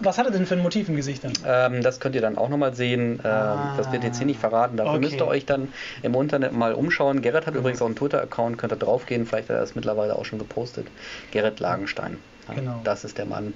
[0.00, 1.32] Was hat er denn für ein Motiv im Gesicht dann?
[1.44, 3.20] Ähm, das könnt ihr dann auch nochmal sehen.
[3.22, 4.78] Ähm, ah, das wird jetzt hier nicht verraten.
[4.78, 5.00] Dafür okay.
[5.00, 5.68] müsst ihr euch dann
[6.02, 7.20] im Internet mal umschauen.
[7.20, 7.60] Gerrit hat mhm.
[7.60, 9.26] übrigens auch einen Twitter-Account, könnt ihr draufgehen.
[9.26, 10.86] Vielleicht hat er das mittlerweile auch schon gepostet.
[11.32, 12.16] Gerrit Lagenstein.
[12.48, 12.80] Ja, genau.
[12.84, 13.52] Das ist der Mann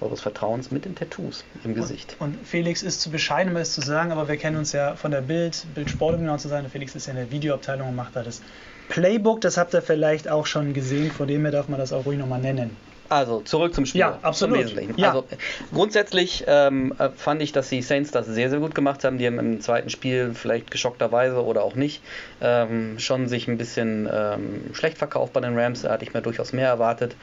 [0.00, 2.14] eures Vertrauens mit den Tattoos im Gesicht.
[2.20, 4.94] Und, und Felix ist zu bescheiden, um es zu sagen, aber wir kennen uns ja
[4.94, 6.68] von der Bild, Bild Sport, um genau zu sein.
[6.70, 8.42] Felix ist ja in der Videoabteilung und macht da das
[8.88, 9.40] Playbook.
[9.40, 12.18] Das habt ihr vielleicht auch schon gesehen, von dem her darf man das auch ruhig
[12.18, 12.76] nochmal nennen.
[13.08, 14.00] Also zurück zum Spiel.
[14.00, 14.56] Ja, absolut.
[14.56, 14.98] Zum Wesentlichen.
[14.98, 15.08] Ja.
[15.08, 15.24] Also
[15.72, 19.18] grundsätzlich ähm, äh, fand ich, dass die Saints das sehr, sehr gut gemacht haben.
[19.18, 22.02] Die haben im zweiten Spiel vielleicht geschockterweise oder auch nicht
[22.40, 25.82] ähm, schon sich ein bisschen ähm, schlecht verkauft bei den Rams.
[25.82, 27.14] Da hatte ich mir durchaus mehr erwartet.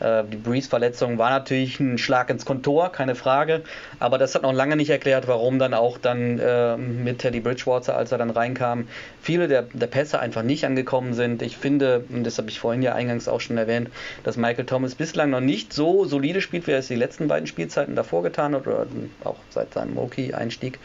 [0.00, 3.62] Äh, die Breeze-Verletzung war natürlich ein Schlag ins Kontor, keine Frage.
[3.98, 7.96] Aber das hat noch lange nicht erklärt, warum dann auch dann äh, mit Teddy Bridgewater,
[7.96, 8.88] als er dann reinkam,
[9.22, 11.40] viele der, der Pässe einfach nicht angekommen sind.
[11.40, 13.88] Ich finde, und das habe ich vorhin ja eingangs auch schon erwähnt,
[14.22, 17.46] dass Michael Thomas bislang noch nicht so solide spielt, wie er es die letzten beiden
[17.46, 18.86] Spielzeiten davor getan hat, oder
[19.24, 20.78] auch seit seinem Moki-Einstieg.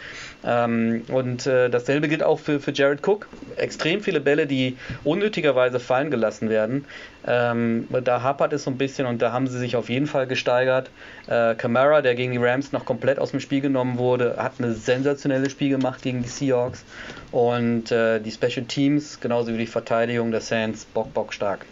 [0.45, 3.27] Ähm, und äh, dasselbe gilt auch für, für Jared Cook.
[3.57, 6.85] Extrem viele Bälle, die unnötigerweise fallen gelassen werden.
[7.27, 10.27] Ähm, da hapert es so ein bisschen und da haben sie sich auf jeden Fall
[10.27, 10.91] gesteigert.
[11.27, 14.75] Äh, Camara, der gegen die Rams noch komplett aus dem Spiel genommen wurde, hat ein
[14.75, 16.85] sensationelles Spiel gemacht gegen die Seahawks.
[17.31, 21.65] Und äh, die Special Teams, genauso wie die Verteidigung der Saints, bock, bock stark.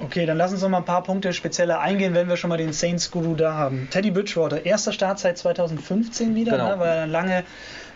[0.00, 2.56] Okay, dann lass uns noch mal ein paar Punkte spezieller eingehen, wenn wir schon mal
[2.56, 3.88] den Saints Guru da haben.
[3.90, 6.68] Teddy Bridgewater, erster Start seit 2015 wieder, genau.
[6.68, 7.44] ne, weil er lange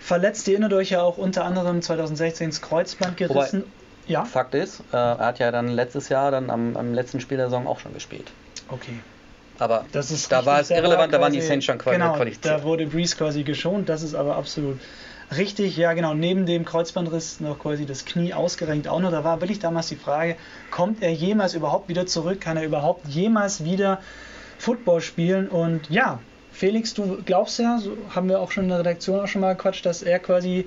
[0.00, 0.48] verletzt.
[0.48, 3.60] Ihr erinnert euch ja auch unter anderem 2016 ins Kreuzband gerissen.
[3.60, 4.24] Wobei, ja.
[4.24, 7.46] Fakt ist, äh, er hat ja dann letztes Jahr dann am, am letzten Spiel der
[7.46, 8.32] Saison auch schon gespielt.
[8.68, 8.98] Okay.
[9.58, 12.52] Aber da war es irrelevant, da waren die Saints schon genau, qualifiziert.
[12.52, 14.80] Da wurde Breeze quasi geschont, das ist aber absolut
[15.36, 16.14] Richtig, ja genau.
[16.14, 19.10] Neben dem Kreuzbandriss noch quasi das Knie ausgerenkt auch noch.
[19.10, 20.36] Da war wirklich damals die Frage,
[20.70, 22.40] kommt er jemals überhaupt wieder zurück?
[22.40, 24.00] Kann er überhaupt jemals wieder
[24.58, 25.48] Football spielen?
[25.48, 29.26] Und ja, Felix, du glaubst ja, so haben wir auch schon in der Redaktion auch
[29.26, 30.66] schon mal gequatscht, dass er quasi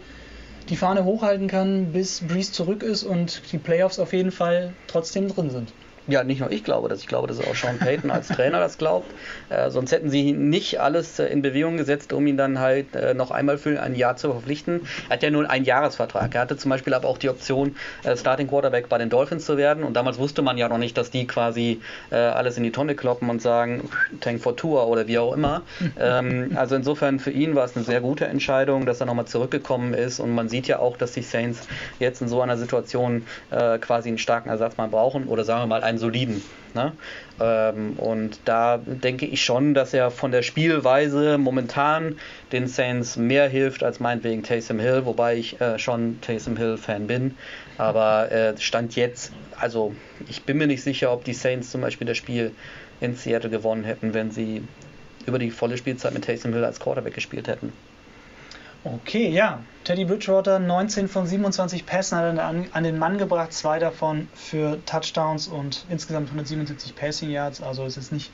[0.69, 5.27] die Fahne hochhalten kann, bis Breeze zurück ist und die Playoffs auf jeden Fall trotzdem
[5.27, 5.71] drin sind
[6.07, 8.77] ja, nicht nur ich glaube das, ich glaube, dass auch Sean Payton als Trainer das
[8.77, 9.11] glaubt.
[9.49, 13.13] Äh, sonst hätten sie nicht alles äh, in Bewegung gesetzt, um ihn dann halt äh,
[13.13, 14.81] noch einmal für ein Jahr zu verpflichten.
[15.09, 16.33] Er hat ja nur einen Jahresvertrag.
[16.35, 19.57] Er hatte zum Beispiel aber auch die Option, äh, Starting Quarterback bei den Dolphins zu
[19.57, 19.83] werden.
[19.83, 22.95] Und damals wusste man ja noch nicht, dass die quasi äh, alles in die Tonne
[22.95, 23.89] kloppen und sagen,
[24.21, 25.63] Tank for Tour oder wie auch immer.
[25.99, 29.93] ähm, also insofern für ihn war es eine sehr gute Entscheidung, dass er nochmal zurückgekommen
[29.93, 30.19] ist.
[30.19, 31.67] Und man sieht ja auch, dass die Saints
[31.99, 35.83] jetzt in so einer Situation äh, quasi einen starken Ersatzmann brauchen oder sagen wir mal
[35.83, 36.41] einen einen soliden.
[36.73, 36.91] Ne?
[37.39, 42.17] Ähm, und da denke ich schon, dass er von der Spielweise momentan
[42.51, 47.37] den Saints mehr hilft als meinetwegen Taysom Hill, wobei ich äh, schon Taysom Hill-Fan bin.
[47.77, 49.95] Aber äh, Stand jetzt, also
[50.29, 52.51] ich bin mir nicht sicher, ob die Saints zum Beispiel das Spiel
[52.99, 54.61] in Seattle gewonnen hätten, wenn sie
[55.25, 57.71] über die volle Spielzeit mit Taysom Hill als Quarterback gespielt hätten.
[58.85, 59.61] Okay, ja.
[59.83, 64.27] Teddy Bridgewater, 19 von 27 Pässen hat er an, an, den Mann gebracht, zwei davon
[64.35, 67.61] für Touchdowns und insgesamt 177 Passing Yards.
[67.61, 68.31] Also es ist nicht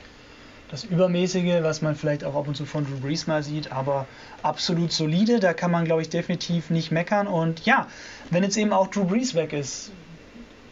[0.70, 4.06] das Übermäßige, was man vielleicht auch ab und zu von Drew Brees mal sieht, aber
[4.42, 5.40] absolut solide.
[5.40, 7.26] Da kann man, glaube ich, definitiv nicht meckern.
[7.26, 7.86] Und ja,
[8.30, 9.90] wenn jetzt eben auch Drew Brees weg ist,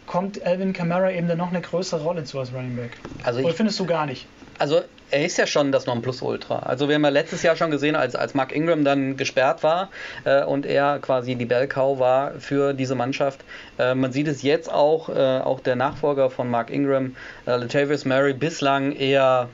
[0.05, 2.97] kommt Alvin Kamara eben dann noch eine größere Rolle zu als Running Back.
[3.23, 4.27] Also Oder findest du gar nicht?
[4.61, 6.59] Also er ist ja schon das Nonplusultra.
[6.59, 9.89] Also wir haben ja letztes Jahr schon gesehen, als, als Mark Ingram dann gesperrt war
[10.23, 13.41] äh, und er quasi die Bellcow war für diese Mannschaft.
[13.79, 17.15] Äh, man sieht es jetzt auch, äh, auch der Nachfolger von Mark Ingram,
[17.47, 19.49] äh, Latavius Murray, bislang eher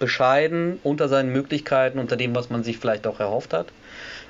[0.00, 3.68] bescheiden unter seinen Möglichkeiten, unter dem, was man sich vielleicht auch erhofft hat.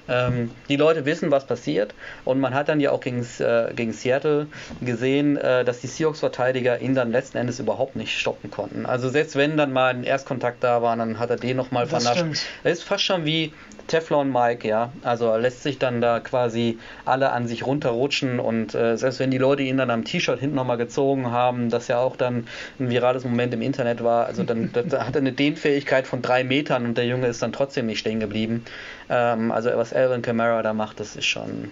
[0.09, 3.93] Ähm, die Leute wissen, was passiert und man hat dann ja auch gegen, äh, gegen
[3.93, 4.49] Seattle
[4.81, 8.87] gesehen, äh, dass die Seahawks-Verteidiger ihn dann letzten Endes überhaupt nicht stoppen konnten.
[8.87, 12.25] Also selbst wenn dann mal ein Erstkontakt da war, dann hat er den nochmal vernascht.
[12.65, 13.53] Das ist fast schon wie
[13.91, 14.93] Teflon Mike, ja.
[15.03, 19.33] Also er lässt sich dann da quasi alle an sich runterrutschen und äh, selbst wenn
[19.33, 22.47] die Leute ihn dann am T-Shirt hinten nochmal gezogen haben, das ja auch dann
[22.79, 26.45] ein virales Moment im Internet war, also dann da hat er eine Dehnfähigkeit von drei
[26.45, 28.65] Metern und der Junge ist dann trotzdem nicht stehen geblieben.
[29.09, 31.71] Ähm, also was Alvin Kamara da macht, das ist schon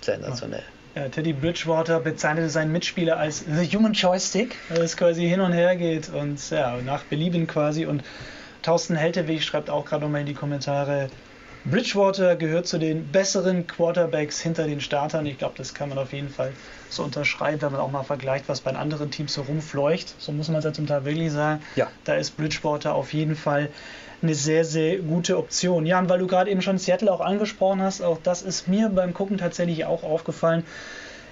[0.00, 0.62] sensationell.
[0.94, 5.52] Ja, Teddy Bridgewater bezeichnete seinen Mitspieler als The Human Joystick, weil es quasi hin und
[5.52, 7.86] her geht und ja, nach Belieben quasi.
[7.86, 8.02] Und
[8.62, 11.08] Thorsten Heltewig schreibt auch gerade nochmal in die Kommentare,
[11.70, 15.26] Bridgewater gehört zu den besseren Quarterbacks hinter den Startern.
[15.26, 16.52] Ich glaube, das kann man auf jeden Fall
[16.88, 20.14] so unterschreiben, wenn man auch mal vergleicht, was bei den anderen Teams so rumfleucht.
[20.18, 21.62] So muss man es ja zum Teil wirklich sagen.
[21.76, 21.88] Ja.
[22.04, 23.68] Da ist Bridgewater auf jeden Fall
[24.22, 25.86] eine sehr, sehr gute Option.
[25.86, 28.88] Ja, und weil du gerade eben schon Seattle auch angesprochen hast, auch das ist mir
[28.88, 30.64] beim Gucken tatsächlich auch aufgefallen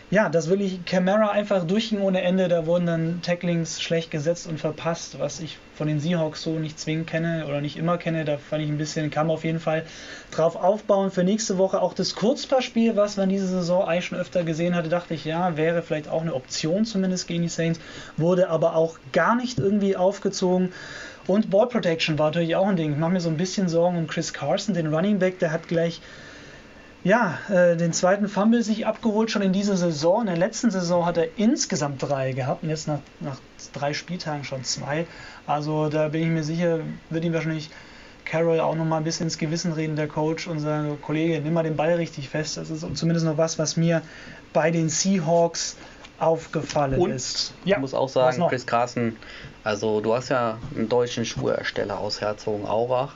[0.09, 2.47] ja, das will ich Camara einfach durchging ohne Ende.
[2.47, 6.79] Da wurden dann Tacklings schlecht gesetzt und verpasst, was ich von den Seahawks so nicht
[6.79, 8.25] zwingend kenne oder nicht immer kenne.
[8.25, 9.85] Da fand ich ein bisschen, man auf jeden Fall
[10.31, 11.83] drauf aufbauen für nächste Woche.
[11.83, 15.57] Auch das Kurzpassspiel, was man diese Saison eigentlich schon öfter gesehen hatte, dachte ich, ja,
[15.57, 17.81] wäre vielleicht auch eine Option zumindest gegen die Saints.
[18.17, 20.73] Wurde aber auch gar nicht irgendwie aufgezogen.
[21.27, 22.93] Und Ball Protection war natürlich auch ein Ding.
[22.93, 25.41] Ich mache mir so ein bisschen Sorgen um Chris Carson, den Running Back.
[25.41, 26.01] Der hat gleich
[27.07, 30.23] ja, äh, den zweiten Fumble sich abgeholt schon in dieser Saison.
[30.23, 33.37] In der letzten Saison hat er insgesamt drei gehabt und jetzt nach, nach
[33.73, 35.07] drei Spieltagen schon zwei.
[35.47, 37.71] Also da bin ich mir sicher, wird ihm wahrscheinlich
[38.25, 41.55] Carroll auch noch mal ein bisschen ins Gewissen reden, der Coach, und sagen, Kollege, nimm
[41.55, 42.57] mal den Ball richtig fest.
[42.57, 44.03] Das ist zumindest noch was, was mir
[44.53, 45.77] bei den Seahawks
[46.19, 47.55] aufgefallen und ist.
[47.65, 49.17] Ich muss auch sagen, Chris Carson,
[49.63, 53.15] also du hast ja einen deutschen Schuhersteller aus Herzogenaurach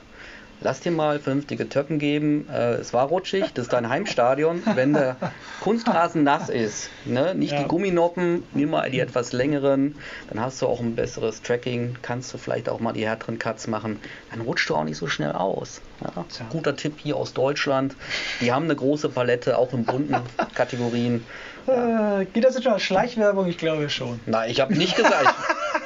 [0.61, 2.47] lass dir mal vernünftige Töcken geben.
[2.49, 4.63] Äh, es war rutschig, das ist dein Heimstadion.
[4.75, 5.17] Wenn der
[5.61, 7.35] Kunstrasen nass ist, ne?
[7.35, 7.61] nicht ja.
[7.61, 9.95] die Gumminoppen, nimm mal die etwas längeren,
[10.29, 13.67] dann hast du auch ein besseres Tracking, kannst du vielleicht auch mal die härteren Cuts
[13.67, 13.99] machen.
[14.31, 15.81] Dann rutscht du auch nicht so schnell aus.
[16.01, 16.25] Ja?
[16.49, 17.95] Guter Tipp hier aus Deutschland.
[18.39, 20.15] Die haben eine große Palette, auch in bunten
[20.55, 21.25] Kategorien.
[21.67, 23.47] Äh, geht das jetzt schon als Schleichwerbung?
[23.47, 24.19] Ich glaube schon.
[24.25, 25.33] Nein, ich habe nicht gesagt.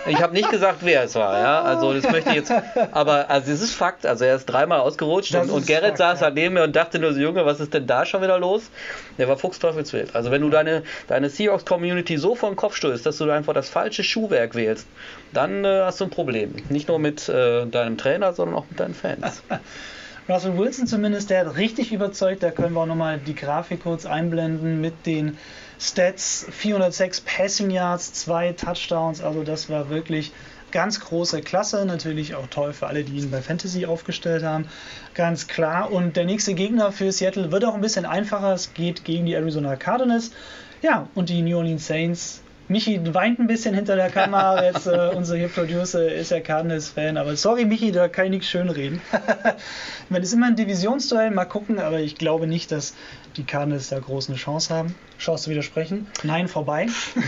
[0.07, 1.61] Ich habe nicht gesagt, wer es war, ja.
[1.61, 2.53] Also das möchte ich jetzt.
[2.91, 4.05] Aber also es ist Fakt.
[4.05, 6.29] Also er ist dreimal ausgerutscht und, und Gerrit Fakt, saß ja.
[6.29, 8.69] neben mir und dachte nur so, Junge, was ist denn da schon wieder los?
[9.17, 10.15] Der war Fuchsteufelswild.
[10.15, 13.69] Also wenn du deine, deine Seahawks-Community so vor den Kopf stößt, dass du einfach das
[13.69, 14.87] falsche Schuhwerk wählst,
[15.33, 16.55] dann äh, hast du ein Problem.
[16.69, 19.41] Nicht nur mit äh, deinem Trainer, sondern auch mit deinen Fans.
[20.29, 22.41] Russell Wilson zumindest, der hat richtig überzeugt.
[22.41, 25.37] Da können wir auch nochmal die Grafik kurz einblenden mit den
[25.79, 30.31] Stats, 406 Passing Yards, zwei Touchdowns, also das war wirklich
[30.71, 34.67] ganz große Klasse, natürlich auch toll für alle, die ihn bei Fantasy aufgestellt haben,
[35.13, 35.91] ganz klar.
[35.91, 39.33] Und der nächste Gegner für Seattle wird auch ein bisschen einfacher, es geht gegen die
[39.33, 40.31] Arizona Cardinals.
[40.81, 44.63] Ja, und die New Orleans Saints Michi weint ein bisschen hinter der Kamera.
[44.71, 48.47] Jetzt äh, unser hier Producer ist ja Cardinals-Fan, aber sorry Michi, da kann ich nichts
[48.47, 49.01] schönreden.
[50.09, 52.95] Man ist immer ein Divisionsduell, mal gucken, aber ich glaube nicht, dass
[53.37, 54.95] die Cardinals da groß eine Chance haben.
[55.19, 56.07] Chance zu widersprechen?
[56.23, 56.87] Nein, vorbei.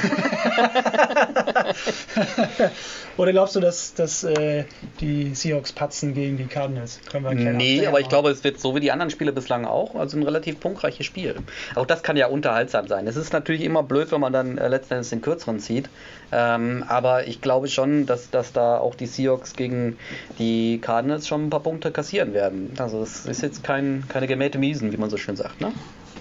[3.18, 4.66] Oder glaubst du, dass, dass äh,
[5.00, 7.00] die Seahawks patzen gegen die Cardinals?
[7.10, 9.96] Können wir nee, aber ich glaube, es wird so wie die anderen Spiele bislang auch,
[9.96, 11.36] also ein relativ punktreiches Spiel.
[11.76, 13.08] Auch das kann ja unterhaltsam sein.
[13.08, 15.90] Es ist natürlich immer blöd, wenn man dann äh, letztendlich den kürzeren zieht.
[16.32, 19.98] Ähm, aber ich glaube schon, dass, dass da auch die Seahawks gegen
[20.40, 22.74] die Cardinals schon ein paar Punkte kassieren werden.
[22.78, 25.60] Also es ist jetzt kein, keine gemähte Miesen, wie man so schön sagt.
[25.60, 25.74] Ne?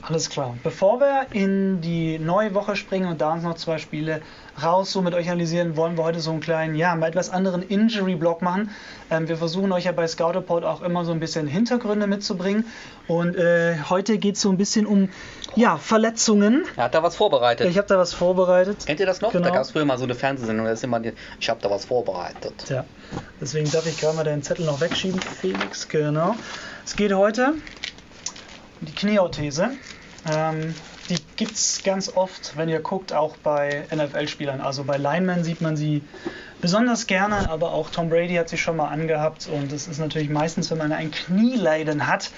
[0.03, 0.57] Alles klar.
[0.63, 4.23] Bevor wir in die neue Woche springen und da uns noch zwei Spiele
[4.63, 7.63] raus so mit euch analysieren, wollen wir heute so einen kleinen, ja, mal etwas anderen
[7.63, 8.71] Injury-Block machen.
[9.11, 12.65] Ähm, wir versuchen euch ja bei Scouterport auch immer so ein bisschen Hintergründe mitzubringen.
[13.09, 15.09] Und äh, heute geht es so ein bisschen um,
[15.55, 16.65] ja, Verletzungen.
[16.77, 17.69] Er hat da was vorbereitet.
[17.69, 18.87] Ich habe da was vorbereitet.
[18.87, 19.33] Kennt ihr das noch?
[19.33, 19.45] Genau.
[19.45, 21.71] Da gab es früher mal so eine Fernsehsendung, da ist immer die, ich habe da
[21.71, 22.67] was vorbereitet.
[22.69, 22.85] Ja,
[23.41, 25.89] deswegen darf ich gerade mal deinen Zettel noch wegschieben, Felix.
[25.89, 26.35] Genau.
[26.85, 27.55] Es geht heute
[28.81, 29.71] die Knieorthese.
[30.31, 30.75] Ähm,
[31.09, 34.61] die gibt es ganz oft, wenn ihr guckt, auch bei NFL-Spielern.
[34.61, 36.03] Also bei Linemen sieht man sie
[36.61, 39.47] besonders gerne, aber auch Tom Brady hat sie schon mal angehabt.
[39.47, 42.31] Und es ist natürlich meistens, wenn man ein Knieleiden hat,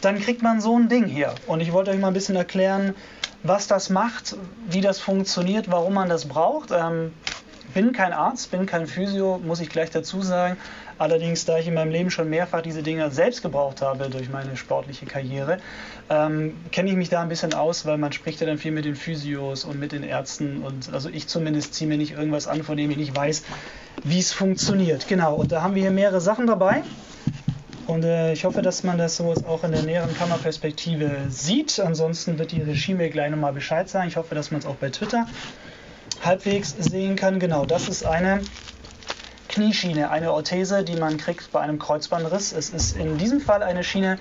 [0.00, 1.34] dann kriegt man so ein Ding hier.
[1.46, 2.94] Und ich wollte euch mal ein bisschen erklären,
[3.42, 4.36] was das macht,
[4.68, 6.70] wie das funktioniert, warum man das braucht.
[6.70, 7.12] Ähm,
[7.74, 10.56] bin kein Arzt, bin kein Physio, muss ich gleich dazu sagen.
[10.98, 14.56] Allerdings, da ich in meinem Leben schon mehrfach diese Dinge selbst gebraucht habe durch meine
[14.56, 15.58] sportliche Karriere,
[16.10, 18.84] ähm, kenne ich mich da ein bisschen aus, weil man spricht ja dann viel mit
[18.84, 22.62] den Physios und mit den Ärzten und also ich zumindest ziehe mir nicht irgendwas an,
[22.62, 23.44] von dem ich nicht weiß,
[24.04, 25.08] wie es funktioniert.
[25.08, 26.82] Genau, und da haben wir hier mehrere Sachen dabei.
[27.86, 31.80] Und äh, ich hoffe, dass man das so auch in der näheren Kammerperspektive sieht.
[31.80, 34.06] Ansonsten wird die Regie mir gleich nochmal Bescheid sagen.
[34.06, 35.26] Ich hoffe, dass man es auch bei Twitter
[36.24, 37.40] halbwegs sehen kann.
[37.40, 38.40] Genau, das ist eine
[39.48, 42.52] Knieschiene, eine Orthese, die man kriegt bei einem Kreuzbandriss.
[42.52, 44.18] Es ist in diesem Fall eine Schiene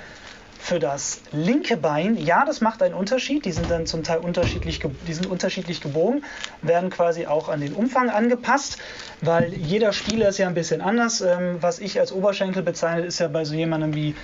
[0.59, 2.17] für das linke Bein.
[2.17, 3.45] Ja, das macht einen Unterschied.
[3.45, 6.23] Die sind dann zum Teil unterschiedlich, die sind unterschiedlich gebogen,
[6.61, 8.77] werden quasi auch an den Umfang angepasst,
[9.21, 11.21] weil jeder Spieler ist ja ein bisschen anders.
[11.21, 14.15] Ähm, was ich als Oberschenkel bezeichne, ist ja bei so jemandem wie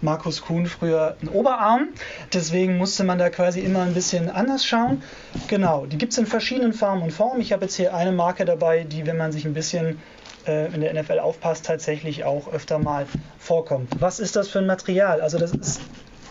[0.00, 1.88] Markus Kuhn früher ein Oberarm.
[2.32, 5.02] Deswegen musste man da quasi immer ein bisschen anders schauen.
[5.48, 7.40] Genau, die gibt es in verschiedenen Farben und Formen.
[7.40, 10.00] Ich habe jetzt hier eine Marke dabei, die, wenn man sich ein bisschen
[10.46, 13.06] äh, in der NFL aufpasst, tatsächlich auch öfter mal
[13.38, 13.90] vorkommt.
[13.98, 15.20] Was ist das für ein Material?
[15.20, 15.80] Also das ist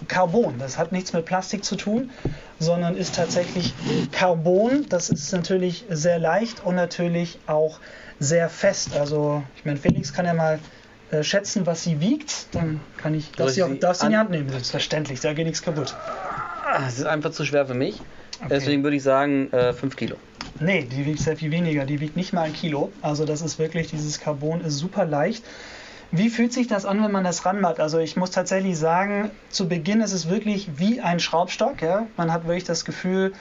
[0.08, 0.56] Carbon.
[0.60, 2.12] Das hat nichts mit Plastik zu tun,
[2.60, 3.74] sondern ist tatsächlich
[4.12, 4.86] Carbon.
[4.90, 7.80] Das ist natürlich sehr leicht und natürlich auch
[8.20, 8.96] sehr fest.
[8.96, 10.60] Also ich meine, Felix kann ja mal
[11.12, 12.48] äh, schätzen, was sie wiegt.
[12.54, 14.32] Dann kann ich, darf Soll sie, ich auch, sie darf sie in die an- Hand
[14.32, 14.50] nehmen.
[14.50, 15.96] Selbstverständlich, da geht nichts kaputt.
[16.66, 18.02] Ah, Es ist einfach zu schwer für mich.
[18.50, 20.16] Deswegen würde ich sagen 5 Kilo.
[20.60, 21.86] Nee, die wiegt sehr viel weniger.
[21.86, 22.92] Die wiegt nicht mal ein Kilo.
[23.02, 25.44] Also das ist wirklich, dieses Carbon ist super leicht.
[26.12, 27.80] Wie fühlt sich das an, wenn man das ranmacht?
[27.80, 31.82] Also ich muss tatsächlich sagen, zu Beginn ist es wirklich wie ein Schraubstock.
[31.82, 32.08] Ja?
[32.16, 33.34] Man hat wirklich das Gefühl,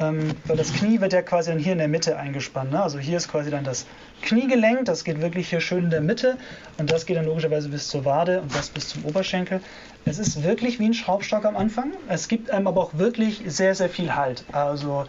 [0.00, 2.72] ähm, weil das Knie wird ja quasi dann hier in der Mitte eingespannt.
[2.72, 2.82] Ne?
[2.82, 3.86] Also hier ist quasi dann das
[4.22, 6.36] Kniegelenk, das geht wirklich hier schön in der Mitte
[6.78, 9.60] und das geht dann logischerweise bis zur Wade und das bis zum Oberschenkel.
[10.04, 11.92] Es ist wirklich wie ein Schraubstock am Anfang.
[12.08, 14.44] Es gibt einem aber auch wirklich sehr, sehr viel Halt.
[14.52, 15.06] Also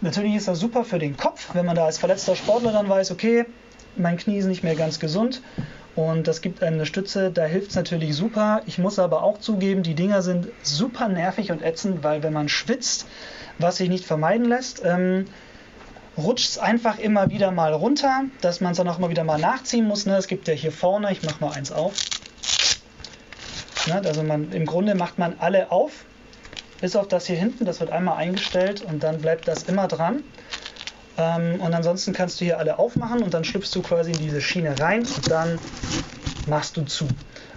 [0.00, 3.10] Natürlich ist das super für den Kopf, wenn man da als verletzter Sportler dann weiß,
[3.10, 3.46] okay,
[3.96, 5.42] mein Knie ist nicht mehr ganz gesund
[5.98, 8.62] und das gibt eine Stütze, da hilft es natürlich super.
[8.66, 12.48] Ich muss aber auch zugeben, die Dinger sind super nervig und ätzend, weil wenn man
[12.48, 13.06] schwitzt,
[13.58, 15.24] was sich nicht vermeiden lässt, ähm,
[16.16, 19.40] rutscht es einfach immer wieder mal runter, dass man es dann auch immer wieder mal
[19.40, 20.06] nachziehen muss.
[20.06, 20.16] Ne?
[20.16, 21.94] Es gibt ja hier vorne, ich mache mal eins auf.
[23.88, 24.00] Ne?
[24.04, 26.04] Also man, im Grunde macht man alle auf,
[26.80, 30.22] bis auf das hier hinten, das wird einmal eingestellt und dann bleibt das immer dran.
[31.18, 34.40] Ähm, und ansonsten kannst du hier alle aufmachen und dann schlüpfst du quasi in diese
[34.40, 35.58] Schiene rein und dann
[36.46, 37.06] machst du zu.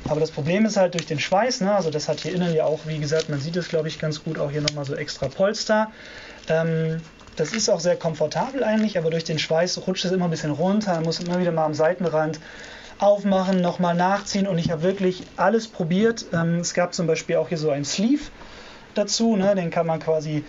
[0.09, 1.73] Aber das Problem ist halt durch den Schweiß, ne?
[1.73, 4.23] also das hat hier innen ja auch, wie gesagt, man sieht es glaube ich ganz
[4.23, 5.91] gut, auch hier nochmal so extra Polster.
[6.49, 7.01] Ähm,
[7.35, 10.51] das ist auch sehr komfortabel eigentlich, aber durch den Schweiß rutscht es immer ein bisschen
[10.51, 12.39] runter, man muss immer wieder mal am Seitenrand
[12.97, 16.25] aufmachen, nochmal nachziehen und ich habe wirklich alles probiert.
[16.33, 18.23] Ähm, es gab zum Beispiel auch hier so ein Sleeve
[18.95, 19.55] dazu, ne?
[19.55, 20.43] den kann man quasi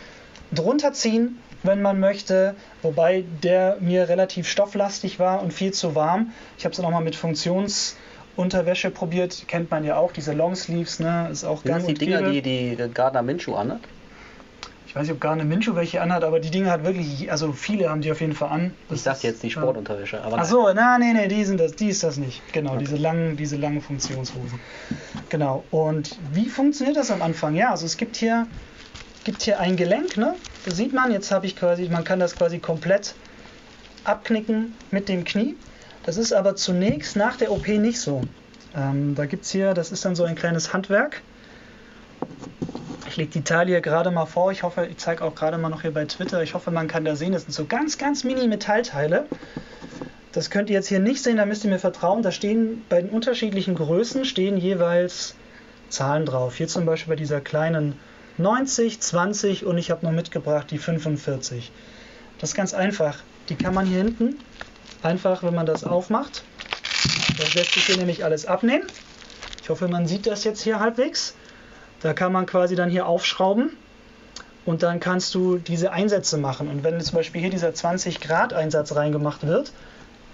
[0.50, 6.32] drunter ziehen, wenn man möchte, wobei der mir relativ stofflastig war und viel zu warm.
[6.58, 11.28] Ich habe es nochmal mit Funktionsunterwäsche probiert, kennt man ja auch, diese Longsleeves, ne?
[11.30, 13.80] ist auch gang die Dinger, die die Gardner Minshew anhat?
[14.92, 17.88] Ich weiß nicht, ob Garne Minshew welche anhat, aber die Dinge hat wirklich, also viele
[17.88, 18.74] haben die auf jeden Fall an.
[18.90, 19.50] Das Ich dachte jetzt die.
[19.50, 20.20] Sportunterwäsche.
[20.22, 20.74] Aber Ach nein.
[20.76, 22.42] na, nee, nee, die sind das, die ist das nicht.
[22.52, 22.80] Genau, Okay.
[22.80, 24.60] diese langen, diese langen Funktionshosen.
[25.30, 25.64] Genau.
[25.70, 27.54] Und wie funktioniert das am Anfang?
[27.54, 28.46] Ja, also es gibt hier,
[29.24, 30.34] gibt hier ein Gelenk, ne?
[30.64, 33.14] Das sieht man, jetzt habe ich quasi, man kann das quasi komplett
[34.04, 35.56] abknicken mit dem Knie.
[36.04, 38.22] Das ist aber zunächst nach der OP nicht so.
[38.76, 41.22] Ähm, da gibt es hier, das ist dann so ein kleines Handwerk.
[43.08, 44.50] Ich lege die Taille gerade mal vor.
[44.52, 46.42] Ich hoffe, ich zeige auch gerade mal noch hier bei Twitter.
[46.42, 47.32] Ich hoffe, man kann da sehen.
[47.32, 49.26] Das sind so ganz, ganz mini Metallteile.
[50.32, 52.22] Das könnt ihr jetzt hier nicht sehen, da müsst ihr mir vertrauen.
[52.22, 55.34] Da stehen bei den unterschiedlichen Größen stehen jeweils
[55.90, 56.56] Zahlen drauf.
[56.56, 57.98] Hier zum Beispiel bei dieser kleinen
[58.38, 61.70] 90, 20 und ich habe noch mitgebracht die 45.
[62.38, 63.18] Das ist ganz einfach.
[63.48, 64.38] Die kann man hier hinten
[65.02, 66.44] einfach, wenn man das aufmacht,
[67.38, 68.86] das lässt sich hier nämlich alles abnehmen.
[69.62, 71.34] Ich hoffe, man sieht das jetzt hier halbwegs.
[72.00, 73.76] Da kann man quasi dann hier aufschrauben
[74.64, 76.68] und dann kannst du diese Einsätze machen.
[76.68, 79.72] Und wenn zum Beispiel hier dieser 20 Grad Einsatz reingemacht wird,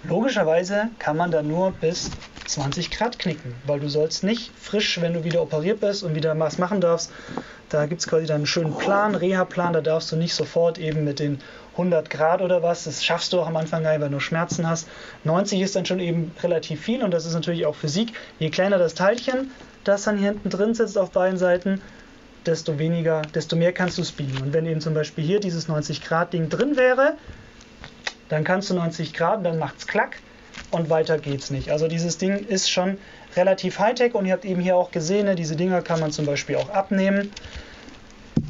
[0.03, 2.11] logischerweise kann man da nur bis
[2.45, 6.37] 20 Grad knicken, weil du sollst nicht frisch, wenn du wieder operiert bist und wieder
[6.39, 7.11] was machen darfst,
[7.69, 11.03] da gibt es quasi dann einen schönen Plan, Reha-Plan, da darfst du nicht sofort eben
[11.03, 11.39] mit den
[11.73, 14.67] 100 Grad oder was, das schaffst du auch am Anfang gar nicht, weil du Schmerzen
[14.67, 14.87] hast.
[15.23, 18.13] 90 ist dann schon eben relativ viel und das ist natürlich auch Physik.
[18.39, 19.51] Je kleiner das Teilchen,
[19.83, 21.79] das dann hier hinten drin sitzt auf beiden Seiten,
[22.45, 24.41] desto weniger, desto mehr kannst du speeden.
[24.41, 27.13] Und wenn eben zum Beispiel hier dieses 90 Grad Ding drin wäre,
[28.29, 30.17] dann kannst du 90 Grad, dann macht's klack
[30.71, 31.71] und weiter geht's nicht.
[31.71, 32.97] Also dieses Ding ist schon
[33.35, 36.25] relativ Hightech und ihr habt eben hier auch gesehen, ne, diese Dinger kann man zum
[36.25, 37.31] Beispiel auch abnehmen.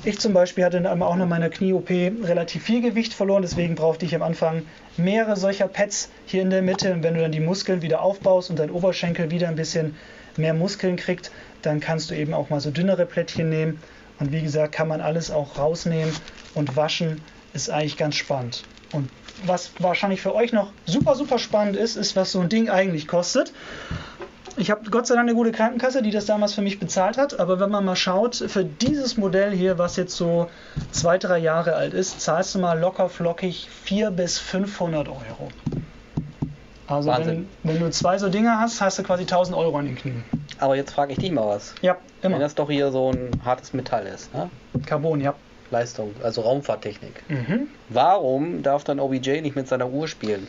[0.03, 4.15] Ich zum Beispiel hatte auch nach meiner Knie-OP relativ viel Gewicht verloren, deswegen brauchte ich
[4.15, 4.63] am Anfang
[4.95, 6.93] mehrere solcher Pads hier in der Mitte.
[6.93, 9.95] Und wenn du dann die Muskeln wieder aufbaust und dein Oberschenkel wieder ein bisschen
[10.37, 11.31] mehr Muskeln kriegt,
[11.63, 13.81] dann kannst du eben auch mal so dünnere Plättchen nehmen.
[14.19, 16.13] Und wie gesagt, kann man alles auch rausnehmen
[16.55, 17.21] und waschen,
[17.53, 18.63] ist eigentlich ganz spannend.
[18.93, 19.09] Und
[19.45, 23.07] was wahrscheinlich für euch noch super, super spannend ist, ist, was so ein Ding eigentlich
[23.07, 23.53] kostet.
[24.57, 27.39] Ich habe Gott sei Dank eine gute Krankenkasse, die das damals für mich bezahlt hat.
[27.39, 30.49] Aber wenn man mal schaut, für dieses Modell hier, was jetzt so
[30.91, 35.49] zwei, drei Jahre alt ist, zahlst du mal locker flockig 400 bis 500 Euro.
[36.87, 39.95] Also wenn, wenn, du zwei so Dinge hast, hast du quasi 1000 Euro an den
[39.95, 40.23] Knien.
[40.57, 41.75] Aber jetzt frage ich dich mal was.
[41.81, 42.35] Ja, immer.
[42.35, 44.49] Wenn das doch hier so ein hartes Metall ist, ne?
[44.85, 45.35] Carbon, ja.
[45.71, 47.23] Leistung, also Raumfahrttechnik.
[47.27, 47.67] Mhm.
[47.89, 50.47] Warum darf dann OBJ nicht mit seiner Uhr spielen?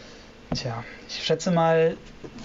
[0.55, 1.97] Tja, ich schätze mal,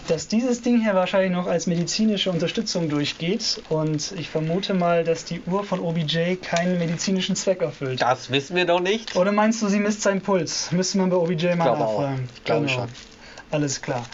[0.08, 5.26] dass dieses Ding hier wahrscheinlich noch als medizinische Unterstützung durchgeht und ich vermute mal, dass
[5.26, 8.02] die Uhr von OBJ keinen medizinischen Zweck erfüllt.
[8.02, 9.16] Das wissen wir doch nicht.
[9.16, 10.72] Oder meinst du, sie misst seinen Puls?
[10.72, 12.30] Müsste man bei OBJ mal nachfragen.
[12.36, 12.80] Ich glaube genau.
[12.80, 12.90] schon.
[13.50, 14.06] Alles klar.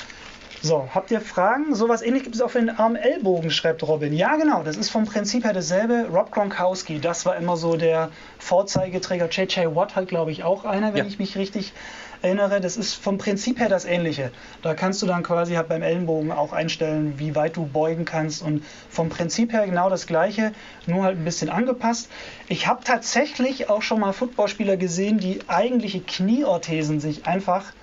[0.64, 1.74] So, habt ihr Fragen?
[1.74, 4.14] Sowas ähnlich gibt es auch für den Arm-Ellbogen, schreibt Robin.
[4.14, 6.08] Ja, genau, das ist vom Prinzip her dasselbe.
[6.14, 9.28] Rob Gronkowski, das war immer so der Vorzeigeträger.
[9.28, 9.76] J.J.
[9.76, 11.06] Watt hat, glaube ich, auch einer, wenn ja.
[11.06, 11.74] ich mich richtig
[12.22, 12.62] erinnere.
[12.62, 14.32] Das ist vom Prinzip her das Ähnliche.
[14.62, 18.44] Da kannst du dann quasi halt beim Ellenbogen auch einstellen, wie weit du beugen kannst.
[18.44, 20.54] Und vom Prinzip her genau das Gleiche,
[20.86, 22.08] nur halt ein bisschen angepasst.
[22.50, 27.74] Ich habe tatsächlich auch schon mal Footballspieler gesehen, die eigentliche Knieorthesen sich einfach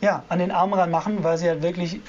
[0.00, 2.00] ja, an den Arm ranmachen, weil sie halt wirklich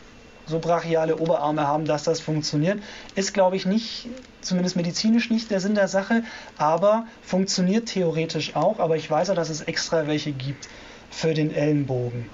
[0.45, 2.79] so brachiale Oberarme haben, dass das funktioniert.
[3.15, 4.07] Ist, glaube ich, nicht,
[4.41, 6.23] zumindest medizinisch nicht der Sinn der Sache,
[6.57, 8.79] aber funktioniert theoretisch auch.
[8.79, 10.67] Aber ich weiß ja, dass es extra welche gibt
[11.09, 12.29] für den Ellenbogen.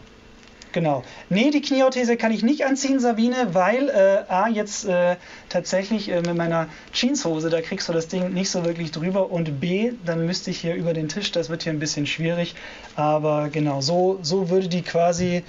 [0.74, 1.04] Genau.
[1.30, 5.16] Nee, die Knieorthese kann ich nicht anziehen, Sabine, weil äh, A, jetzt äh,
[5.50, 9.60] tatsächlich äh, mit meiner Jeanshose, da kriegst du das Ding nicht so wirklich drüber und
[9.60, 12.56] B, dann müsste ich hier über den Tisch, das wird hier ein bisschen schwierig.
[12.96, 15.44] Aber genau, so, so würde die quasi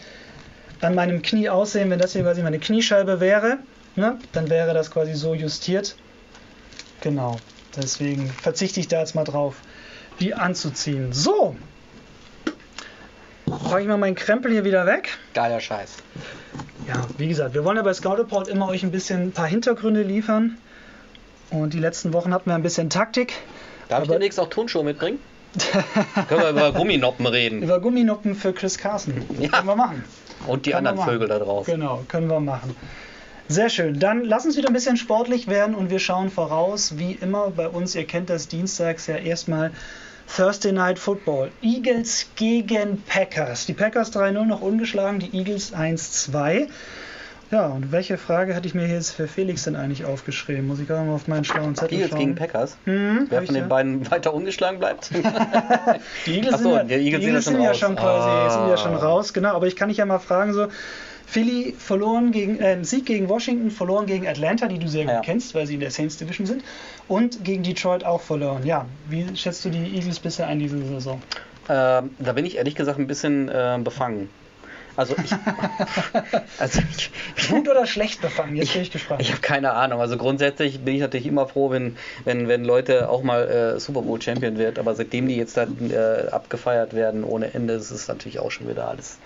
[0.81, 3.59] an meinem Knie aussehen, wenn das hier quasi meine Kniescheibe wäre.
[3.97, 4.19] Ne?
[4.33, 5.97] Dann wäre das quasi so justiert.
[7.01, 7.37] Genau.
[7.77, 9.57] Deswegen verzichte ich da jetzt mal drauf,
[10.21, 11.13] die anzuziehen.
[11.13, 11.57] So,
[13.51, 15.19] packe ich mal meinen Krempel hier wieder weg.
[15.35, 15.97] Geiler Scheiß.
[16.87, 19.47] Ja, wie gesagt, wir wollen ja bei Scout Report immer euch ein bisschen ein paar
[19.47, 20.59] Hintergründe liefern.
[21.51, 23.35] Und die letzten Wochen hatten wir ein bisschen Taktik.
[23.89, 25.19] Darf ich demnächst auch Turnschuhe mitbringen?
[26.29, 27.63] Können wir über Gumminoppen reden.
[27.63, 29.23] Über Gumminoppen für Chris Carson.
[29.39, 29.49] Ja.
[29.49, 30.05] Können wir machen.
[30.47, 31.75] Und die können anderen Vögel da draußen.
[31.75, 32.77] Genau, können wir machen.
[33.49, 33.99] Sehr schön.
[33.99, 37.67] Dann lass uns wieder ein bisschen sportlich werden und wir schauen voraus, wie immer bei
[37.67, 39.73] uns, ihr kennt das dienstags ja erstmal
[40.35, 41.51] Thursday Night Football.
[41.63, 43.67] Eagles gegen Packers.
[43.67, 46.69] Die Packers 3-0 noch ungeschlagen, die Eagles 1-2.
[47.51, 50.67] Ja, und welche Frage hatte ich mir jetzt für Felix denn eigentlich aufgeschrieben?
[50.67, 52.19] Muss ich gerade mal auf meinen schlauen Zettel Eagles schauen.
[52.19, 52.77] gegen Packers?
[52.85, 53.69] Hm, Wer von den ja?
[53.69, 55.11] beiden weiter ungeschlagen bleibt?
[56.27, 58.51] die Eagles, Achso, sind, ja, die Eagles, die Eagles sind, ja, schon quasi ah.
[58.51, 59.55] sind ja schon raus, genau.
[59.55, 60.69] Aber ich kann dich ja mal fragen, so,
[61.29, 65.21] Philly verloren gegen, äh, Sieg gegen Washington, verloren gegen Atlanta, die du sehr gut ja.
[65.21, 66.65] kennst, weil sie in der Saints Division sind,
[67.07, 68.65] und gegen Detroit auch verloren.
[68.65, 71.21] Ja, wie schätzt du die Eagles bisher ein diese Saison?
[71.69, 74.31] Ähm, da bin ich ehrlich gesagt ein bisschen äh, befangen.
[74.97, 75.31] Also ich,
[76.59, 76.81] also
[77.37, 78.57] ich, gut oder schlecht befangen?
[78.57, 79.21] Jetzt bin ich gespannt.
[79.21, 80.01] Ich habe keine Ahnung.
[80.01, 84.01] Also grundsätzlich bin ich natürlich immer froh, wenn, wenn, wenn Leute auch mal äh, Super
[84.01, 84.79] Bowl Champion wird.
[84.79, 88.67] Aber seitdem die jetzt dann äh, abgefeiert werden ohne Ende, ist es natürlich auch schon
[88.67, 89.19] wieder alles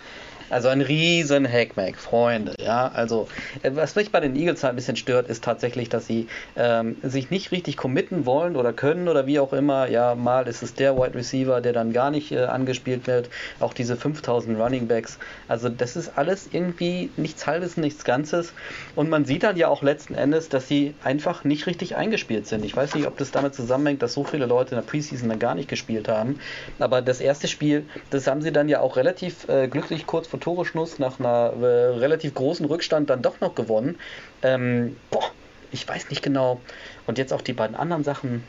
[0.53, 2.55] also ein riesen Hackmack, Freunde.
[2.61, 3.29] Ja, also
[3.63, 6.97] äh, was mich bei den Eagles halt ein bisschen stört, ist tatsächlich, dass sie ähm,
[7.03, 9.89] sich nicht richtig committen wollen oder können oder wie auch immer.
[9.89, 13.31] Ja, mal ist es der Wide Receiver, der dann gar nicht äh, angespielt wird.
[13.61, 15.19] Auch diese 5000 Running Backs.
[15.49, 18.53] Also das ist alles irgendwie nichts Halbes, nichts Ganzes.
[18.95, 22.65] Und man sieht dann ja auch letzten Endes, dass sie einfach nicht richtig eingespielt sind.
[22.65, 25.39] Ich weiß nicht, ob das damit zusammenhängt, dass so viele Leute in der Preseason dann
[25.39, 26.39] gar nicht gespielt haben.
[26.79, 30.42] Aber das erste Spiel, das haben sie dann ja auch relativ äh, glücklich kurz vor
[30.43, 31.65] Toreschluss nach einer äh,
[31.97, 33.99] relativ großen Rückstand dann doch noch gewonnen.
[34.43, 35.25] Ähm, boah,
[35.71, 36.61] ich weiß nicht genau.
[37.07, 38.45] Und jetzt auch die beiden anderen Sachen.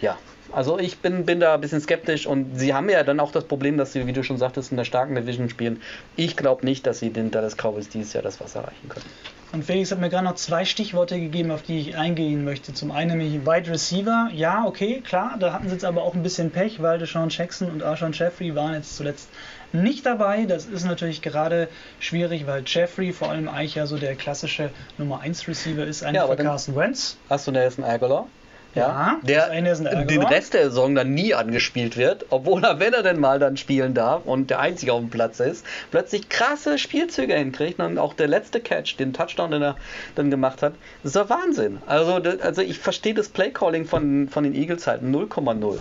[0.00, 0.18] Ja,
[0.52, 3.44] Also ich bin, bin da ein bisschen skeptisch und sie haben ja dann auch das
[3.44, 5.80] Problem, dass sie, wie du schon sagtest, in der starken Division spielen.
[6.16, 9.06] Ich glaube nicht, dass sie den Dallas Cowboys dieses Jahr das Wasser erreichen können.
[9.52, 12.74] Und Felix hat mir gerade noch zwei Stichworte gegeben, auf die ich eingehen möchte.
[12.74, 14.28] Zum einen nämlich Wide Receiver.
[14.32, 17.70] Ja, okay, klar, da hatten sie jetzt aber auch ein bisschen Pech, weil Deshaun Jackson
[17.70, 19.28] und Arshawn Jeffrey waren jetzt zuletzt
[19.74, 20.46] nicht dabei.
[20.46, 21.68] Das ist natürlich gerade
[21.98, 26.16] schwierig, weil Jeffrey vor allem eigentlich ja so der klassische Nummer 1 Receiver ist, eigentlich
[26.16, 27.16] ja, für Carson Wentz.
[27.28, 28.26] Hast du Nelson Aguilar?
[28.74, 33.20] Ja, der den Rest der Saison dann nie angespielt wird, obwohl er, wenn er denn
[33.20, 37.78] mal dann spielen darf und der Einzige auf dem Platz ist, plötzlich krasse Spielzüge hinkriegt
[37.78, 39.76] und auch der letzte Catch, den Touchdown, den er
[40.16, 41.78] dann gemacht hat, ist der Wahnsinn.
[41.86, 45.78] Also, also ich verstehe das Playcalling von, von den Eagles halt 0,0.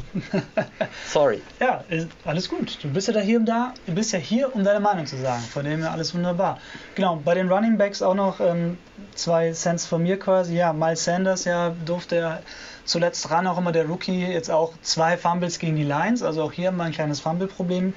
[1.08, 1.42] Sorry.
[1.60, 1.84] Ja,
[2.26, 2.78] alles gut.
[2.84, 5.18] Du bist ja da hier und da, du bist ja hier, um deine Meinung zu
[5.18, 5.42] sagen.
[5.42, 6.60] Von dem her alles wunderbar.
[6.96, 8.78] Genau, bei den Running Backs auch noch ähm,
[9.16, 10.56] zwei Cents von mir quasi.
[10.56, 12.44] Ja, Miles Sanders ja durfte er
[12.86, 16.52] Zuletzt ran auch immer der Rookie jetzt auch zwei Fumbles gegen die Lions, also auch
[16.52, 17.94] hier mal ein kleines Fumble-Problem.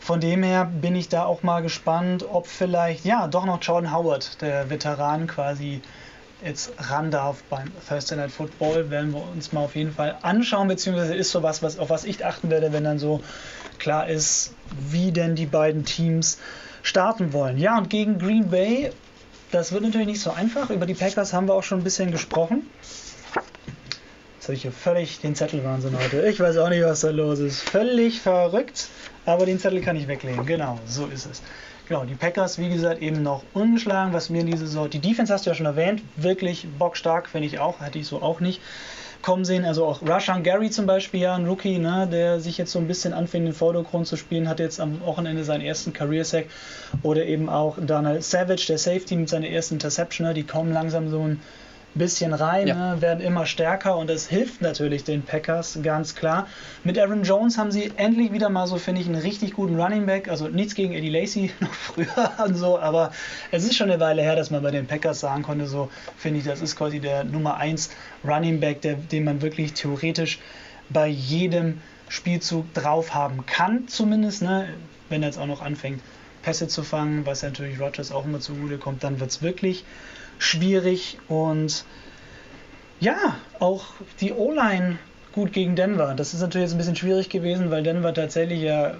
[0.00, 3.92] Von dem her bin ich da auch mal gespannt, ob vielleicht, ja, doch noch Jordan
[3.92, 5.80] Howard, der Veteran, quasi
[6.44, 8.90] jetzt ran darf beim Thursday Night Football.
[8.90, 12.24] Werden wir uns mal auf jeden Fall anschauen, beziehungsweise ist sowas, was, auf was ich
[12.24, 13.22] achten werde, wenn dann so
[13.78, 14.52] klar ist,
[14.90, 16.38] wie denn die beiden Teams
[16.82, 17.56] starten wollen.
[17.56, 18.92] Ja, und gegen Green Bay,
[19.52, 20.68] das wird natürlich nicht so einfach.
[20.70, 22.62] Über die Packers haben wir auch schon ein bisschen gesprochen.
[24.44, 26.28] Jetzt habe ich hier völlig den Zettelwahnsinn heute.
[26.28, 27.62] Ich weiß auch nicht, was da los ist.
[27.62, 28.88] Völlig verrückt,
[29.24, 30.44] aber den Zettel kann ich weglegen.
[30.44, 31.40] Genau, so ist es.
[31.88, 34.90] Genau, die Packers, wie gesagt, eben noch ungeschlagen, was mir in diese Saison.
[34.90, 38.20] Die Defense hast du ja schon erwähnt, wirklich bockstark, finde ich auch, hätte ich so
[38.20, 38.60] auch nicht
[39.22, 39.64] kommen sehen.
[39.64, 42.86] Also auch Rashan Gary zum Beispiel, ja, ein Rookie, ne, der sich jetzt so ein
[42.86, 46.48] bisschen anfängt, in den Vordergrund zu spielen, hat jetzt am Wochenende seinen ersten Career-Sack.
[47.02, 51.08] Oder eben auch Donald Savage, der Safety mit seiner ersten Interception, ne, die kommen langsam
[51.08, 51.40] so ein
[51.94, 52.94] bisschen rein, ja.
[52.94, 56.48] ne, werden immer stärker und das hilft natürlich den Packers ganz klar.
[56.82, 60.06] Mit Aaron Jones haben sie endlich wieder mal so, finde ich, einen richtig guten Running
[60.06, 60.28] Back.
[60.28, 63.12] Also nichts gegen Eddie Lacey noch früher und so, aber
[63.50, 66.40] es ist schon eine Weile her, dass man bei den Packers sagen konnte, so finde
[66.40, 67.90] ich, das ist quasi der Nummer 1
[68.24, 70.40] Running Back, der, den man wirklich theoretisch
[70.90, 74.68] bei jedem Spielzug drauf haben kann, zumindest, ne,
[75.08, 76.02] wenn er jetzt auch noch anfängt,
[76.42, 79.84] Pässe zu fangen, was natürlich Rogers auch immer zugute kommt, dann wird es wirklich
[80.38, 81.84] schwierig und
[83.00, 83.86] ja, auch
[84.20, 84.98] die O-Line
[85.32, 86.14] gut gegen Denver.
[86.14, 88.94] Das ist natürlich jetzt ein bisschen schwierig gewesen, weil Denver tatsächlich ja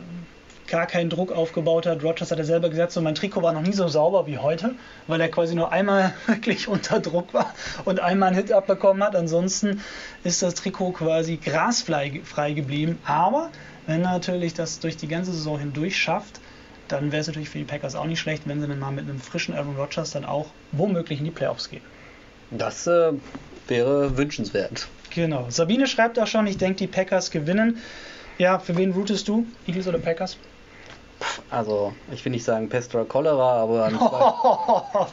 [0.66, 2.02] gar keinen Druck aufgebaut hat.
[2.02, 4.74] Rogers hat ja selber gesagt, so mein Trikot war noch nie so sauber wie heute,
[5.06, 7.54] weil er quasi nur einmal wirklich unter Druck war
[7.84, 9.14] und einmal einen Hit abbekommen hat.
[9.14, 9.80] Ansonsten
[10.24, 12.08] ist das Trikot quasi grasfrei
[12.54, 12.98] geblieben.
[13.04, 13.50] Aber
[13.86, 16.40] wenn natürlich das durch die ganze Saison hindurch schafft,
[16.88, 19.08] dann wäre es natürlich für die Packers auch nicht schlecht, wenn sie dann mal mit
[19.08, 21.82] einem frischen Aaron Rodgers dann auch womöglich in die Playoffs gehen.
[22.50, 23.12] Das äh,
[23.68, 24.88] wäre wünschenswert.
[25.10, 25.46] Genau.
[25.48, 27.78] Sabine schreibt auch schon, ich denke, die Packers gewinnen.
[28.38, 29.46] Ja, für wen routest du?
[29.66, 30.36] Eagles oder Packers?
[31.50, 33.90] Also, ich will nicht sagen Pest oder Cholera, aber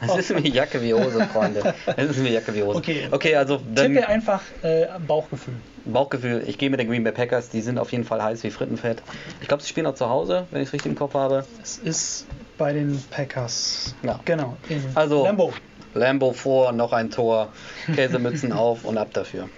[0.02, 1.74] es ist mir Jacke wie Hose, Freunde.
[1.96, 2.78] Es ist mir Jacke wie Hose.
[2.78, 3.94] Okay, okay also dann.
[3.94, 5.54] Tippe einfach äh, Bauchgefühl.
[5.84, 8.50] Bauchgefühl, ich gehe mit den Green Bay Packers, die sind auf jeden Fall heiß wie
[8.50, 9.02] Frittenfett.
[9.40, 11.44] Ich glaube, sie spielen auch zu Hause, wenn ich es richtig im Kopf habe.
[11.62, 12.26] Es ist
[12.58, 13.94] bei den Packers.
[14.02, 14.20] Ja.
[14.24, 14.56] Genau,
[14.94, 15.52] also, Lambo.
[15.94, 17.48] Lambo vor, noch ein Tor,
[17.94, 19.48] Käsemützen auf und ab dafür.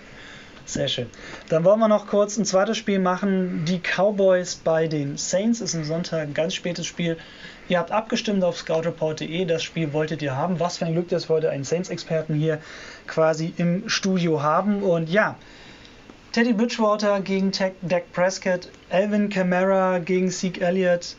[0.67, 1.11] Sehr schön.
[1.51, 3.65] Dann wollen wir noch kurz ein zweites Spiel machen.
[3.67, 7.19] Die Cowboys bei den Saints ist am Sonntag ein ganz spätes Spiel.
[7.69, 10.61] Ihr habt abgestimmt auf scoutreport.de, das Spiel wolltet ihr haben.
[10.61, 12.61] Was für ein Glück, dass wir heute einen Saints-Experten hier
[13.07, 14.83] quasi im Studio haben.
[14.83, 15.37] Und ja,
[16.33, 21.17] Teddy Bridgewater gegen Dak Prescott, Alvin Kamara gegen Zeke Elliott,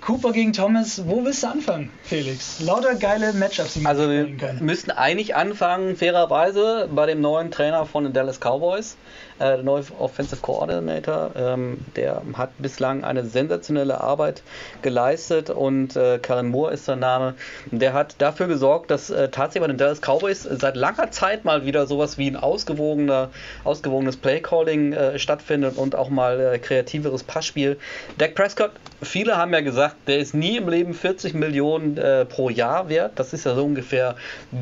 [0.00, 2.60] Cooper gegen Thomas, wo willst du anfangen, Felix?
[2.60, 4.28] Lauter geile Matchups, die man Also wir
[4.60, 8.96] müssten eigentlich anfangen, fairerweise, bei dem neuen Trainer von den Dallas Cowboys
[9.40, 11.30] der neue Offensive Coordinator.
[11.36, 14.42] Ähm, der hat bislang eine sensationelle Arbeit
[14.82, 17.34] geleistet und äh, Karen Moore ist sein Name.
[17.70, 21.64] Der hat dafür gesorgt, dass äh, tatsächlich bei den Dallas Cowboys seit langer Zeit mal
[21.64, 23.30] wieder sowas wie ein ausgewogener,
[23.64, 27.78] ausgewogenes Playcalling äh, stattfindet und auch mal äh, kreativeres Passspiel.
[28.18, 28.72] Dak Prescott,
[29.02, 33.12] viele haben ja gesagt, der ist nie im Leben 40 Millionen äh, pro Jahr wert.
[33.16, 34.16] Das ist ja so ungefähr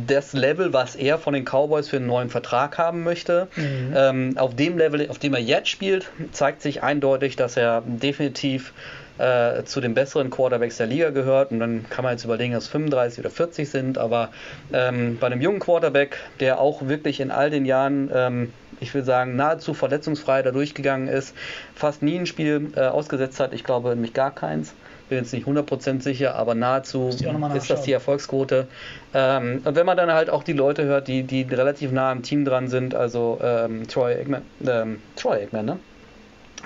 [0.07, 3.49] das Level, was er von den Cowboys für einen neuen Vertrag haben möchte.
[3.57, 3.95] Mhm.
[3.95, 7.83] Ähm, auf dem dem Level, auf dem er jetzt spielt, zeigt sich eindeutig, dass er
[7.87, 8.73] definitiv
[9.19, 11.51] äh, zu den besseren Quarterbacks der Liga gehört.
[11.53, 13.99] Und dann kann man jetzt überlegen, dass es 35 oder 40 sind.
[13.99, 14.31] Aber
[14.73, 19.05] ähm, bei einem jungen Quarterback, der auch wirklich in all den Jahren, ähm, ich will
[19.05, 21.35] sagen, nahezu verletzungsfrei da durchgegangen ist,
[21.75, 24.75] fast nie ein Spiel äh, ausgesetzt hat, ich glaube nämlich gar keins
[25.09, 27.11] bin jetzt nicht 100% sicher, aber nahezu
[27.55, 28.67] ist das die Erfolgsquote.
[29.13, 32.23] Ähm, und wenn man dann halt auch die Leute hört, die, die relativ nah am
[32.23, 35.79] Team dran sind, also ähm, Troy Eggman, ähm, Troy Eggman, ne?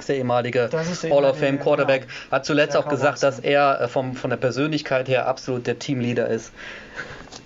[0.06, 2.30] Der ehemalige Hall of Fame Quarterback, genau.
[2.30, 6.28] hat zuletzt auch gesagt, dass er äh, vom, von der Persönlichkeit her absolut der Teamleader
[6.28, 6.52] ist.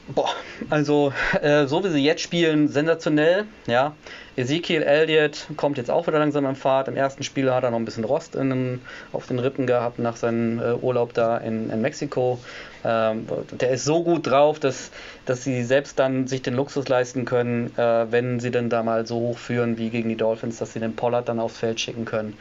[0.08, 0.30] Boah,
[0.68, 3.94] also äh, so wie sie jetzt spielen, sensationell, ja.
[4.34, 6.88] Ezekiel Elliott kommt jetzt auch wieder langsam am Fahrt.
[6.88, 8.80] Im ersten Spiel hat er noch ein bisschen Rost in,
[9.12, 12.38] auf den Rippen gehabt nach seinem äh, Urlaub da in, in Mexiko.
[12.84, 14.90] Ähm, der ist so gut drauf, dass,
[15.26, 19.06] dass sie selbst dann sich den Luxus leisten können, äh, wenn sie denn da mal
[19.06, 22.06] so hoch führen wie gegen die Dolphins, dass sie den Pollard dann aufs Feld schicken
[22.06, 22.36] können.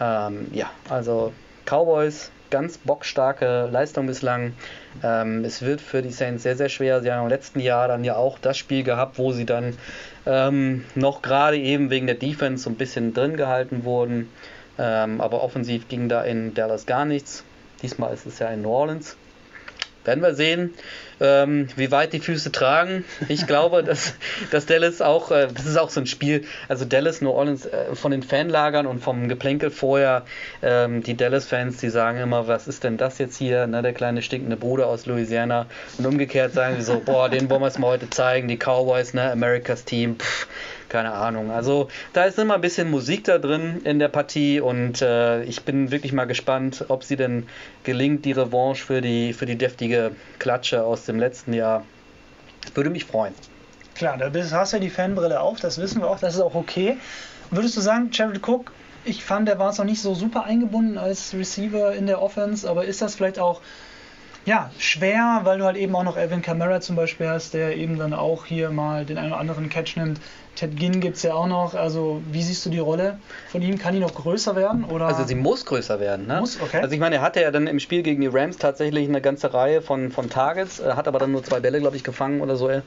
[0.00, 1.32] Ähm, ja, also
[1.64, 4.54] Cowboys, ganz bockstarke Leistung bislang.
[5.02, 7.02] Ähm, es wird für die Saints sehr, sehr schwer.
[7.02, 9.76] Sie haben im letzten Jahr dann ja auch das Spiel gehabt, wo sie dann
[10.26, 14.30] ähm, noch gerade eben wegen der Defense so ein bisschen drin gehalten wurden.
[14.78, 17.44] Ähm, aber offensiv ging da in Dallas gar nichts.
[17.82, 19.16] Diesmal ist es ja in New Orleans.
[20.06, 20.74] Werden wir sehen,
[21.20, 23.04] ähm, wie weit die Füße tragen.
[23.28, 24.14] Ich glaube, dass,
[24.50, 27.94] dass Dallas auch, äh, das ist auch so ein Spiel, also Dallas, New Orleans, äh,
[27.94, 30.24] von den Fanlagern und vom Geplänkel vorher,
[30.62, 34.22] ähm, die Dallas-Fans, die sagen immer, was ist denn das jetzt hier, ne, der kleine
[34.22, 35.66] stinkende Bruder aus Louisiana.
[35.98, 39.14] Und umgekehrt sagen sie so, boah, den wollen wir es mal heute zeigen, die Cowboys,
[39.14, 40.46] ne, Americas Team, pff,
[40.88, 41.50] keine Ahnung.
[41.50, 45.62] Also da ist immer ein bisschen Musik da drin in der Partie und äh, ich
[45.64, 47.46] bin wirklich mal gespannt, ob sie denn
[47.84, 51.84] gelingt, die Revanche für die, für die deftige Klatsche aus dem letzten Jahr.
[52.74, 53.34] Würde mich freuen.
[53.94, 56.54] Klar, da hast du ja die Fanbrille auf, das wissen wir auch, das ist auch
[56.54, 56.98] okay.
[57.50, 58.72] Würdest du sagen, Jared Cook,
[59.04, 62.68] ich fand, der war es noch nicht so super eingebunden als Receiver in der Offense,
[62.68, 63.60] aber ist das vielleicht auch
[64.46, 67.98] ja, schwer, weil du halt eben auch noch Evan Kamara zum Beispiel hast, der eben
[67.98, 70.20] dann auch hier mal den einen oder anderen Catch nimmt.
[70.56, 71.74] Ted Ginn gibt es ja auch noch.
[71.74, 73.78] Also, wie siehst du die Rolle von ihm?
[73.78, 74.84] Kann die noch größer werden?
[74.84, 75.06] Oder?
[75.06, 76.26] Also, sie muss größer werden.
[76.26, 76.40] Ne?
[76.40, 76.80] Muss, okay.
[76.82, 79.52] Also, ich meine, er hatte ja dann im Spiel gegen die Rams tatsächlich eine ganze
[79.52, 82.68] Reihe von, von Targets, hat aber dann nur zwei Bälle, glaube ich, gefangen oder so.
[82.68, 82.82] Äh,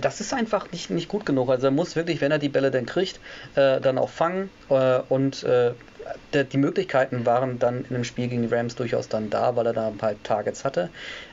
[0.00, 1.48] das ist einfach nicht, nicht gut genug.
[1.50, 3.20] Also, er muss wirklich, wenn er die Bälle dann kriegt,
[3.54, 5.44] äh, dann auch fangen äh, und
[6.32, 9.72] die Möglichkeiten waren dann in dem Spiel gegen die Rams durchaus dann da, weil er
[9.72, 10.88] da ein paar Targets hatte.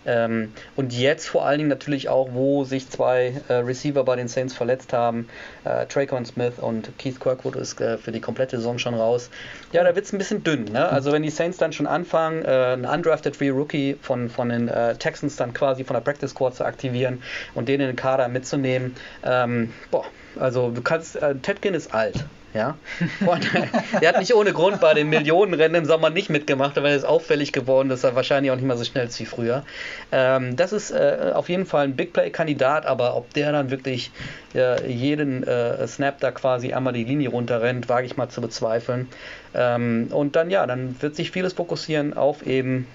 [0.06, 4.28] Ähm, und jetzt vor allen Dingen natürlich auch, wo sich zwei äh, Receiver bei den
[4.28, 5.28] Saints verletzt haben.
[5.64, 9.30] Äh, Traycon Smith und Keith Kirkwood ist äh, für die komplette Saison schon raus.
[9.72, 10.66] Ja, da wird es ein bisschen dünn.
[10.66, 10.88] Ne?
[10.88, 14.70] Also wenn die Saints dann schon anfangen, äh, einen undrafted Free Rookie von, von den
[15.00, 17.22] Texans dann quasi von der Practice Squad zu aktivieren
[17.56, 20.06] und den in den Kader mitzunehmen, ähm, boah,
[20.38, 22.26] also du kannst, äh, Tedkin ist alt.
[22.54, 22.78] Ja?
[23.26, 23.50] Und
[24.02, 27.06] er hat nicht ohne Grund bei den Millionenrennen im Sommer nicht mitgemacht, aber er ist
[27.06, 29.64] auffällig geworden, dass er wahrscheinlich auch nicht mehr so schnell ist wie früher.
[30.12, 34.12] Ähm, das ist äh, auf jeden Fall ein Big Play-Kandidat, aber ob der dann wirklich
[34.56, 39.08] äh, jeden äh, Snap da quasi einmal die Linie runterrennt, wage ich mal zu bezweifeln.
[39.54, 42.88] Ähm, und dann ja, dann wird sich vieles fokussieren auf eben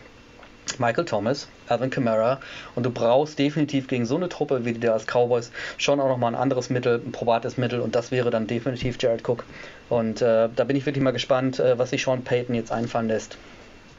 [0.79, 2.41] Michael Thomas, Alvin Kamara
[2.75, 6.35] und du brauchst definitiv gegen so eine Truppe wie die Dallas Cowboys schon auch nochmal
[6.35, 9.45] ein anderes Mittel, ein probates Mittel und das wäre dann definitiv Jared Cook.
[9.89, 13.09] Und äh, da bin ich wirklich mal gespannt, äh, was sich Sean Payton jetzt einfallen
[13.09, 13.37] lässt.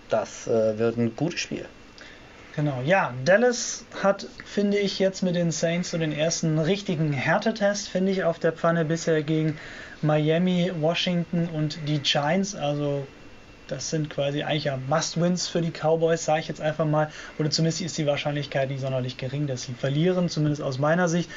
[0.09, 1.66] Das äh, wird ein gutes Spiel.
[2.55, 7.89] Genau, ja, Dallas hat, finde ich, jetzt mit den Saints so den ersten richtigen Härtetest,
[7.89, 9.57] finde ich, auf der Pfanne bisher gegen
[10.01, 12.55] Miami, Washington und die Giants.
[12.55, 13.05] Also
[13.68, 17.09] das sind quasi eigentlich ja Must-Wins für die Cowboys, sage ich jetzt einfach mal.
[17.39, 21.30] Oder zumindest ist die Wahrscheinlichkeit nicht sonderlich gering, dass sie verlieren, zumindest aus meiner Sicht.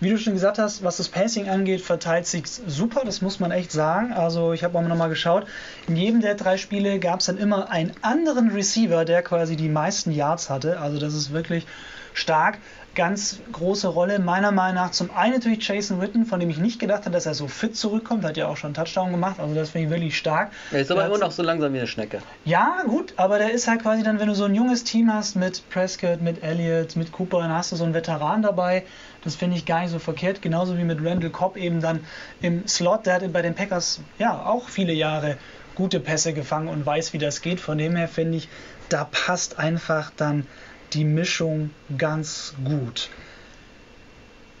[0.00, 3.50] Wie du schon gesagt hast, was das Passing angeht, verteilt sich super, das muss man
[3.50, 4.12] echt sagen.
[4.12, 5.46] Also ich habe auch nochmal geschaut,
[5.86, 9.68] in jedem der drei Spiele gab es dann immer einen anderen Receiver, der quasi die
[9.68, 10.80] meisten Yards hatte.
[10.80, 11.66] Also das ist wirklich
[12.14, 12.58] stark
[12.98, 14.18] ganz große Rolle.
[14.18, 17.26] Meiner Meinung nach zum einen natürlich Jason Witten, von dem ich nicht gedacht habe, dass
[17.26, 18.24] er so fit zurückkommt.
[18.24, 20.50] Hat ja auch schon einen Touchdown gemacht, also das finde ich wirklich stark.
[20.72, 22.20] Er ist aber immer noch so langsam wie eine Schnecke.
[22.44, 25.36] Ja, gut, aber der ist halt quasi dann, wenn du so ein junges Team hast
[25.36, 28.84] mit Prescott, mit Elliott, mit Cooper, dann hast du so einen Veteran dabei.
[29.22, 30.42] Das finde ich gar nicht so verkehrt.
[30.42, 32.00] Genauso wie mit Randall Cobb eben dann
[32.40, 33.06] im Slot.
[33.06, 35.38] Der hat bei den Packers ja auch viele Jahre
[35.76, 37.60] gute Pässe gefangen und weiß, wie das geht.
[37.60, 38.48] Von dem her finde ich,
[38.88, 40.48] da passt einfach dann
[40.94, 43.10] die Mischung ganz gut.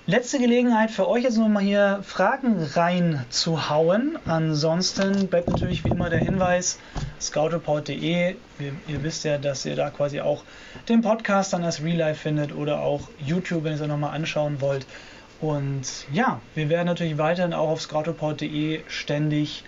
[0.06, 4.18] Letzte Gelegenheit für euch jetzt nochmal hier Fragen reinzuhauen.
[4.24, 6.78] Ansonsten bleibt natürlich wie immer der Hinweis,
[7.20, 8.36] scoutreport.de.
[8.58, 10.44] Ihr wisst ja, dass ihr da quasi auch
[10.88, 14.14] den Podcast dann als Real Life findet oder auch YouTube, wenn ihr es euch nochmal
[14.14, 14.86] anschauen wollt.
[15.42, 19.62] Und ja, wir werden natürlich weiterhin auch auf scoutreport.de ständig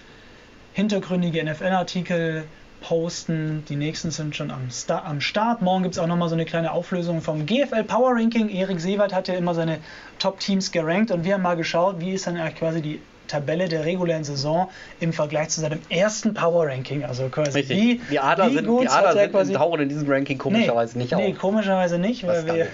[0.72, 2.44] hintergründige NFL-Artikel
[2.80, 3.64] posten.
[3.68, 5.62] Die nächsten sind schon am, Star am Start.
[5.62, 8.48] Morgen gibt es auch nochmal so eine kleine Auflösung vom GFL Power Ranking.
[8.48, 9.78] Erik Seewald hat ja immer seine
[10.18, 13.00] Top-Teams gerankt und wir haben mal geschaut, wie ist dann eigentlich quasi die
[13.30, 14.68] Tabelle der regulären Saison
[14.98, 17.04] im Vergleich zu seinem ersten Power Ranking.
[17.04, 17.76] Also quasi Richtig.
[17.78, 19.52] wie, die Adler wie sind, gut die Adler er sind quasi.
[19.52, 21.20] tauchen in diesem Ranking komischerweise nee, nicht auf.
[21.20, 22.66] Nee, komischerweise nicht, Was weil wir.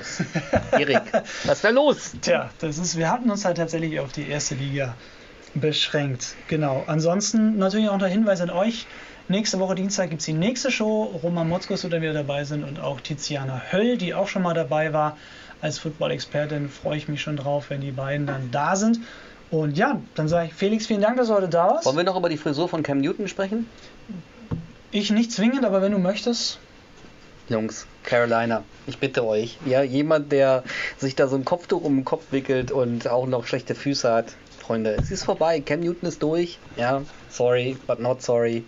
[0.81, 1.03] Erik,
[1.45, 2.13] was ist da los?
[2.23, 4.95] Tja, das ist, wir hatten uns halt tatsächlich auf die erste Liga
[5.55, 6.35] beschränkt.
[6.49, 6.85] Genau.
[6.87, 8.87] Ansonsten natürlich auch noch Hinweis an euch.
[9.29, 11.19] Nächste Woche Dienstag gibt es die nächste Show.
[11.21, 14.55] Roman Motzkos wird dann wieder dabei sind und auch Tiziana Höll, die auch schon mal
[14.55, 15.17] dabei war
[15.61, 16.69] als Football-Expertin.
[16.69, 19.01] Freue ich mich schon drauf, wenn die beiden dann da sind.
[19.51, 21.87] Und ja, dann sage ich Felix, vielen Dank, dass du heute da warst.
[21.87, 23.67] Wollen wir noch über die Frisur von Cam Newton sprechen?
[24.93, 26.61] Ich nicht zwingend, aber wenn du möchtest.
[27.49, 29.59] Jungs, Carolina, ich bitte euch.
[29.67, 30.63] Ja, jemand, der
[30.99, 34.35] sich da so ein Kopftuch um den Kopf wickelt und auch noch schlechte Füße hat.
[34.67, 35.61] Freunde, es ist vorbei.
[35.61, 36.59] Cam Newton ist durch.
[36.77, 38.65] Ja, sorry, but not sorry.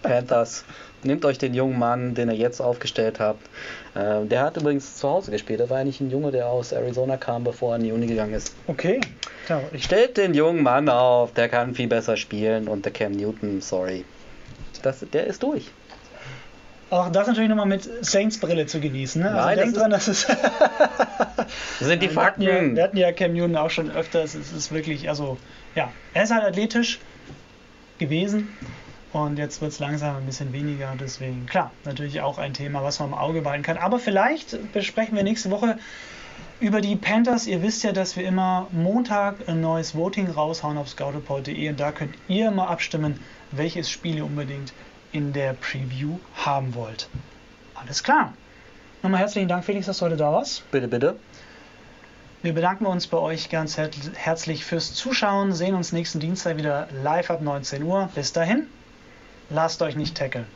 [0.00, 0.64] Panthers,
[1.02, 3.46] nehmt euch den jungen Mann, den ihr jetzt aufgestellt habt.
[3.94, 5.60] Äh, der hat übrigens zu Hause gespielt.
[5.60, 8.32] Der war eigentlich ein Junge, der aus Arizona kam, bevor er in die Uni gegangen
[8.32, 8.54] ist.
[8.68, 9.00] Okay.
[9.46, 13.12] Ja, ich, Stellt den jungen Mann auf, der kann viel besser spielen und der Cam
[13.12, 14.06] Newton, sorry.
[14.82, 15.70] Das, der ist durch.
[16.94, 19.22] Auch das natürlich nochmal mit Saints-Brille zu genießen.
[19.22, 19.30] Ne?
[19.30, 20.26] Also Nein, das denk ist- dran, dass es.
[20.26, 22.76] Das sind die Wir hatten, ja, Fakten.
[22.76, 24.34] wir hatten ja Cam Newton auch schon öfters.
[24.34, 25.36] Es ist wirklich, also,
[25.74, 27.00] ja, er ist halt athletisch
[27.98, 28.48] gewesen
[29.12, 30.92] und jetzt wird es langsam ein bisschen weniger.
[30.98, 33.76] Deswegen, klar, natürlich auch ein Thema, was man im Auge behalten kann.
[33.78, 35.78] Aber vielleicht besprechen wir nächste Woche
[36.60, 37.46] über die Panthers.
[37.46, 41.92] Ihr wisst ja, dass wir immer Montag ein neues Voting raushauen auf scoutreport.de und da
[41.92, 43.20] könnt ihr mal abstimmen,
[43.52, 44.72] welches Spiel ihr unbedingt
[45.14, 47.08] in der Preview haben wollt.
[47.74, 48.34] Alles klar.
[49.02, 50.68] Nochmal herzlichen Dank, Felix, dass du heute da warst.
[50.72, 51.16] Bitte, bitte.
[52.42, 56.88] Wir bedanken uns bei euch ganz her herzlich fürs Zuschauen, sehen uns nächsten Dienstag wieder
[57.02, 58.10] live ab 19 Uhr.
[58.14, 58.66] Bis dahin,
[59.50, 60.46] lasst euch nicht tackeln.